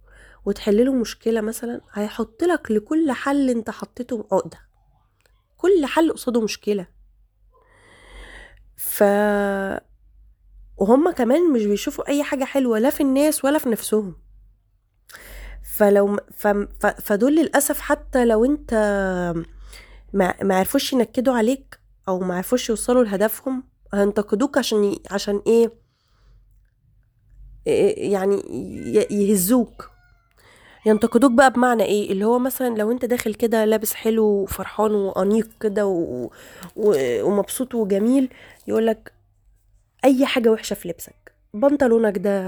وتحل 0.45 0.85
له 0.87 0.93
مشكلة 0.93 1.40
مثلا 1.40 1.81
هيحط 1.93 2.43
لك 2.43 2.71
لكل 2.71 3.12
حل 3.12 3.51
أنت 3.51 3.71
حطيته 3.71 4.27
عقدة. 4.33 4.59
كل 5.57 5.87
حل 5.87 6.12
قصاده 6.12 6.40
مشكلة. 6.40 6.87
ف 8.77 9.05
وهم 10.77 11.11
كمان 11.11 11.53
مش 11.53 11.67
بيشوفوا 11.67 12.09
أي 12.09 12.23
حاجة 12.23 12.45
حلوة 12.45 12.79
لا 12.79 12.90
في 12.90 13.03
الناس 13.03 13.45
ولا 13.45 13.59
في 13.59 13.69
نفسهم. 13.69 14.17
فلو 15.77 16.17
ف... 16.37 16.47
ف... 16.47 16.87
فدول 16.87 17.37
للأسف 17.37 17.81
حتى 17.81 18.25
لو 18.25 18.45
أنت 18.45 18.75
ما 20.12 20.35
ما 20.43 20.59
عرفوش 20.59 20.93
ينكدوا 20.93 21.35
عليك 21.35 21.79
أو 22.09 22.21
ما 22.21 22.37
عرفوش 22.37 22.69
يوصلوا 22.69 23.05
لهدفهم 23.05 23.62
هينتقدوك 23.95 24.59
عشان 24.59 24.85
ي... 24.85 25.03
عشان 25.11 25.40
إيه؟ 25.47 25.73
يعني 28.11 28.37
يهزوك. 29.11 29.90
ينتقدوك 30.87 31.33
بقى 31.33 31.53
بمعنى 31.53 31.83
إيه؟ 31.85 32.12
اللي 32.12 32.25
هو 32.25 32.38
مثلا 32.38 32.75
لو 32.77 32.90
أنت 32.93 33.05
داخل 33.05 33.35
كده 33.35 33.64
لابس 33.64 33.95
حلو 33.95 34.25
وفرحان 34.25 34.90
وأنيق 34.90 35.49
كده 35.61 35.87
و... 35.87 36.31
و... 36.77 36.95
ومبسوط 37.23 37.75
وجميل 37.75 38.29
يقولك 38.67 39.12
أي 40.05 40.27
حاجة 40.27 40.49
وحشة 40.53 40.75
في 40.75 40.88
لبسك. 40.88 41.35
بنطلونك 41.55 42.19
ده 42.19 42.43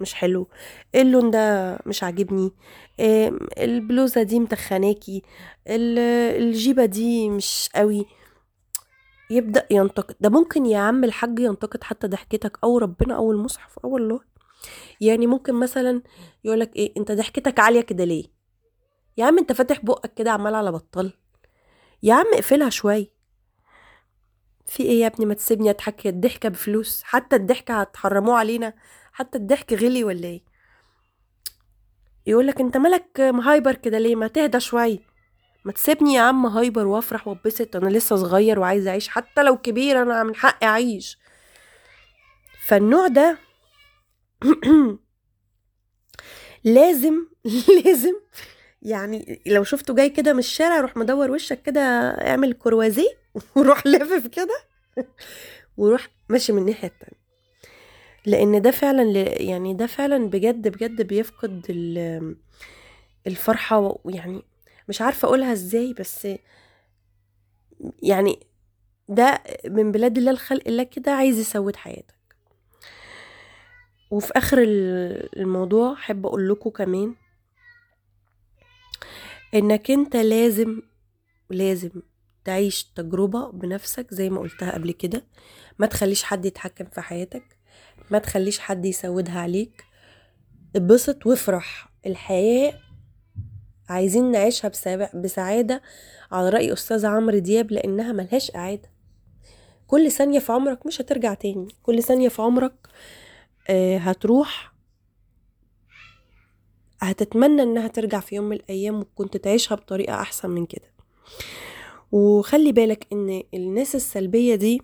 مش 0.00 0.14
حلو 0.14 0.48
اللون 0.94 1.30
ده 1.30 1.78
مش 1.86 2.02
عاجبني 2.02 2.50
البلوزة 3.58 4.22
دي 4.22 4.40
متخناكي 4.40 5.22
الجيبة 5.66 6.84
دي 6.84 7.30
مش 7.30 7.70
قوي 7.74 8.06
يبدأ 9.30 9.66
ينتقد. 9.70 10.14
ده 10.20 10.28
ممكن 10.28 10.66
يا 10.66 10.78
عم 10.78 11.04
الحاج 11.04 11.38
ينتقد 11.38 11.84
حتى 11.84 12.06
ضحكتك 12.06 12.58
أو 12.64 12.78
ربنا 12.78 13.16
أو 13.16 13.32
المصحف 13.32 13.78
أو 13.78 13.96
الله. 13.96 14.20
يعني 15.00 15.26
ممكن 15.26 15.54
مثلا 15.54 16.02
يقولك 16.44 16.76
إيه 16.76 16.92
أنت 16.96 17.12
ضحكتك 17.12 17.60
عالية 17.60 17.80
كده 17.80 18.04
ليه؟ 18.04 18.24
يا 19.16 19.24
عم 19.24 19.38
أنت 19.38 19.52
فاتح 19.52 19.84
بقك 19.84 20.14
كده 20.14 20.30
عمال 20.30 20.54
على 20.54 20.72
بطال. 20.72 21.12
يا 22.02 22.14
عم 22.14 22.26
اقفلها 22.34 22.70
شوية. 22.70 23.06
في 24.66 24.82
إيه 24.82 25.00
يا 25.00 25.06
ابني؟ 25.06 25.26
ما 25.26 25.34
تسيبني 25.34 25.70
أضحك. 25.70 26.06
الضحكة 26.06 26.48
بفلوس. 26.48 27.02
حتى 27.02 27.36
الضحكة 27.36 27.80
هتحرموه 27.80 28.38
علينا. 28.38 28.74
حتى 29.12 29.38
الضحك 29.38 29.72
غلي 29.72 30.04
ولا 30.04 30.24
إيه؟ 30.28 30.42
يقولك 32.26 32.60
أنت 32.60 32.76
مالك 32.76 33.20
مهايبر 33.20 33.74
كده 33.74 33.98
ليه؟ 33.98 34.16
ما 34.16 34.26
تهدى 34.26 34.60
شوية. 34.60 35.07
ما 35.68 35.72
تسيبني 35.74 36.14
يا 36.14 36.20
عم 36.20 36.46
هايبر 36.46 36.86
وافرح 36.86 37.28
واتبسط 37.28 37.76
أنا 37.76 37.88
لسه 37.88 38.16
صغير 38.16 38.58
وعايز 38.58 38.86
أعيش. 38.86 39.08
حتى 39.08 39.42
لو 39.42 39.56
كبير 39.56 40.02
أنا 40.02 40.22
من 40.22 40.34
حقي 40.36 40.66
أعيش. 40.66 41.18
فالنوع 42.66 43.06
ده 43.08 43.38
لازم 46.64 47.26
لازم 47.84 48.14
يعني 48.82 49.42
لو 49.46 49.64
شفته 49.64 49.94
جاي 49.94 50.10
كده 50.10 50.32
من 50.32 50.38
الشارع 50.38 50.80
روح 50.80 50.96
مدور 50.96 51.30
وشك 51.30 51.62
كده 51.62 51.80
اعمل 52.10 52.52
كروازيه 52.52 53.10
وروح 53.56 53.86
لافف 53.86 54.26
كده 54.26 54.58
وروح 55.78 56.08
ماشي 56.28 56.52
من 56.52 56.58
الناحية 56.58 56.88
التانية. 56.88 57.20
لأن 58.26 58.62
ده 58.62 58.70
فعلا 58.70 59.02
يعني 59.42 59.74
ده 59.74 59.86
فعلا 59.86 60.30
بجد 60.30 60.68
بجد 60.68 61.02
بيفقد 61.02 61.66
الفرحة 63.26 63.98
ويعني 64.04 64.42
مش 64.88 65.00
عارفة 65.02 65.26
أقولها 65.28 65.52
إزاي 65.52 65.92
بس 65.92 66.28
يعني 68.02 68.46
ده 69.08 69.42
من 69.64 69.92
بلاد 69.92 70.18
الله 70.18 70.30
الخلق 70.30 70.62
الله 70.66 70.82
كده 70.82 71.12
عايز 71.12 71.38
يسود 71.38 71.76
حياتك. 71.76 72.14
وفي 74.10 74.32
آخر 74.36 74.58
الموضوع 75.36 75.92
أحب 75.92 76.26
أقول 76.26 76.48
لكم 76.48 76.70
كمان 76.70 77.14
إنك 79.54 79.90
أنت 79.90 80.16
لازم 80.16 80.82
لازم 81.50 81.90
تعيش 82.44 82.84
تجربة 82.84 83.50
بنفسك 83.50 84.14
زي 84.14 84.30
ما 84.30 84.40
قلتها 84.40 84.72
قبل 84.74 84.92
كده. 84.92 85.24
ما 85.78 85.86
تخليش 85.86 86.22
حد 86.22 86.44
يتحكم 86.44 86.84
في 86.84 87.00
حياتك 87.00 87.58
ما 88.10 88.18
تخليش 88.18 88.58
حد 88.58 88.84
يسودها 88.84 89.40
عليك. 89.40 89.84
اتبسط 90.76 91.26
وافرح 91.26 91.88
الحياة 92.06 92.80
عايزين 93.88 94.30
نعيشها 94.30 94.70
بسعادة 95.14 95.82
على 96.32 96.48
رأي 96.48 96.72
أستاذ 96.72 97.06
عمرو 97.06 97.38
دياب 97.38 97.72
لأنها 97.72 98.12
ملهاش 98.12 98.54
إعادة. 98.56 98.90
كل 99.86 100.10
ثانية 100.10 100.38
في 100.38 100.52
عمرك 100.52 100.86
مش 100.86 101.00
هترجع 101.00 101.34
تاني. 101.34 101.68
كل 101.82 102.02
ثانية 102.02 102.28
في 102.28 102.42
عمرك 102.42 102.74
هتروح 103.98 104.74
هتتمنى 107.00 107.62
إنها 107.62 107.88
ترجع 107.88 108.20
في 108.20 108.34
يوم 108.34 108.44
من 108.44 108.56
الأيام 108.56 109.00
وكنت 109.00 109.36
تعيشها 109.36 109.74
بطريقة 109.74 110.14
أحسن 110.14 110.50
من 110.50 110.66
كده. 110.66 110.92
وخلي 112.12 112.72
بالك 112.72 113.06
إن 113.12 113.42
الناس 113.54 113.94
السلبية 113.94 114.54
دي 114.54 114.82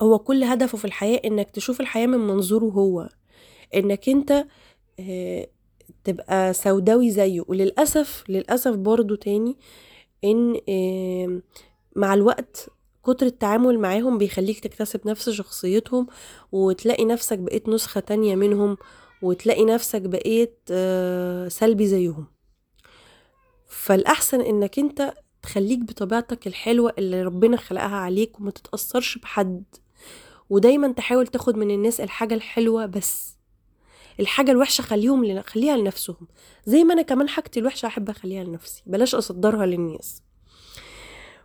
هو 0.00 0.18
كل 0.18 0.44
هدفه 0.44 0.78
في 0.78 0.84
الحياة 0.84 1.20
إنك 1.24 1.50
تشوف 1.50 1.80
الحياة 1.80 2.06
من 2.06 2.18
منظوره 2.18 2.64
هو. 2.64 3.08
إنك 3.74 4.08
أنت 4.08 4.46
تبقى 6.04 6.54
سوداوي 6.54 7.10
زيه. 7.10 7.42
وللأسف 7.48 8.24
للأسف 8.28 8.74
برضو 8.74 9.14
تاني 9.14 9.56
إن 10.24 10.60
مع 11.96 12.14
الوقت 12.14 12.70
كتر 13.04 13.26
التعامل 13.26 13.78
معاهم 13.78 14.18
بيخليك 14.18 14.60
تكتسب 14.60 15.00
نفس 15.08 15.30
شخصيتهم 15.30 16.06
وتلاقي 16.52 17.04
نفسك 17.04 17.38
بقيت 17.38 17.68
نسخة 17.68 18.00
تانية 18.00 18.34
منهم 18.36 18.76
وتلاقي 19.22 19.64
نفسك 19.64 20.02
بقيت 20.02 20.58
سلبي 21.52 21.86
زيهم. 21.86 22.26
فالأحسن 23.66 24.40
إنك 24.40 24.78
أنت 24.78 25.14
تخليك 25.42 25.78
بطبيعتك 25.78 26.46
الحلوة 26.46 26.92
اللي 26.98 27.22
ربنا 27.22 27.56
خلقها 27.56 27.96
عليك 27.96 28.40
وما 28.40 28.50
تتأثرش 28.50 29.18
بحد. 29.18 29.64
ودايما 30.50 30.92
تحاول 30.92 31.26
تاخد 31.26 31.56
من 31.56 31.70
الناس 31.70 32.00
الحاجة 32.00 32.34
الحلوة 32.34 32.86
بس. 32.86 33.35
الحاجة 34.20 34.50
الوحشة 34.50 34.82
خليهم 34.82 35.42
خليها 35.42 35.76
لنفسهم. 35.76 36.28
زي 36.66 36.84
ما 36.84 36.94
أنا 36.94 37.02
كمان 37.02 37.28
حاجتي 37.28 37.60
الوحشة 37.60 37.86
أحب 37.86 38.10
أخليها 38.10 38.44
لنفسي. 38.44 38.82
بلاش 38.86 39.14
أصدرها 39.14 39.66
للناس. 39.66 40.22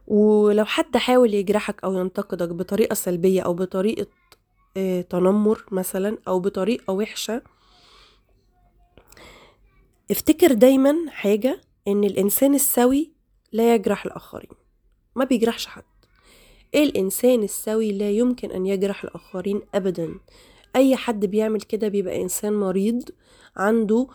ولو 0.07 0.65
حد 0.65 0.97
حاول 0.97 1.33
يجرحك 1.33 1.83
أو 1.83 1.93
ينتقدك 1.93 2.49
بطريقة 2.49 2.93
سلبية 2.93 3.41
أو 3.41 3.53
بطريقة 3.53 4.07
تنمر 5.09 5.65
مثلا 5.71 6.17
أو 6.27 6.39
بطريقة 6.39 6.93
وحشة 6.93 7.41
افتكر 10.11 10.53
دايما 10.53 10.95
حاجة 11.09 11.61
إن 11.87 12.03
الإنسان 12.03 12.55
السوي 12.55 13.11
لا 13.51 13.75
يجرح 13.75 14.05
الآخرين. 14.05 14.51
ما 15.15 15.25
بيجرحش 15.25 15.65
حد. 15.65 15.83
الإنسان 16.75 17.43
السوي 17.43 17.91
لا 17.91 18.09
يمكن 18.09 18.51
أن 18.51 18.65
يجرح 18.65 19.03
الآخرين 19.03 19.61
ابدا. 19.75 20.15
أي 20.75 20.95
حد 20.95 21.25
بيعمل 21.25 21.61
كده 21.61 21.87
بيبقى 21.87 22.21
إنسان 22.21 22.53
مريض 22.53 23.09
عنده 23.55 24.07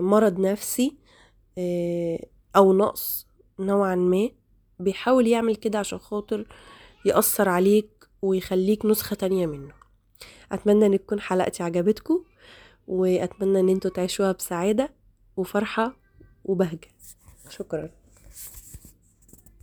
مرض 0.00 0.40
نفسي 0.40 0.96
أو 2.56 2.72
نقص 2.72 3.26
نوعا 3.58 3.94
ما 3.94 4.28
بيحاول 4.78 5.26
يعمل 5.26 5.56
كده 5.56 5.78
عشان 5.78 5.98
خاطر 5.98 6.46
يأثر 7.04 7.48
عليك 7.48 8.08
ويخليك 8.22 8.86
نسخة 8.86 9.16
تانية 9.16 9.46
منه. 9.46 9.72
أتمنى 10.52 10.86
أن 10.86 10.98
تكون 10.98 11.20
حلقتي 11.20 11.62
عجبتكم 11.62 12.24
وأتمنى 12.88 13.60
أن 13.60 13.68
أنتوا 13.68 13.90
تعيشوها 13.90 14.32
بسعادة 14.32 14.92
وفرحة 15.36 15.96
وبهجة. 16.44 16.88
شكرا. 17.48 17.90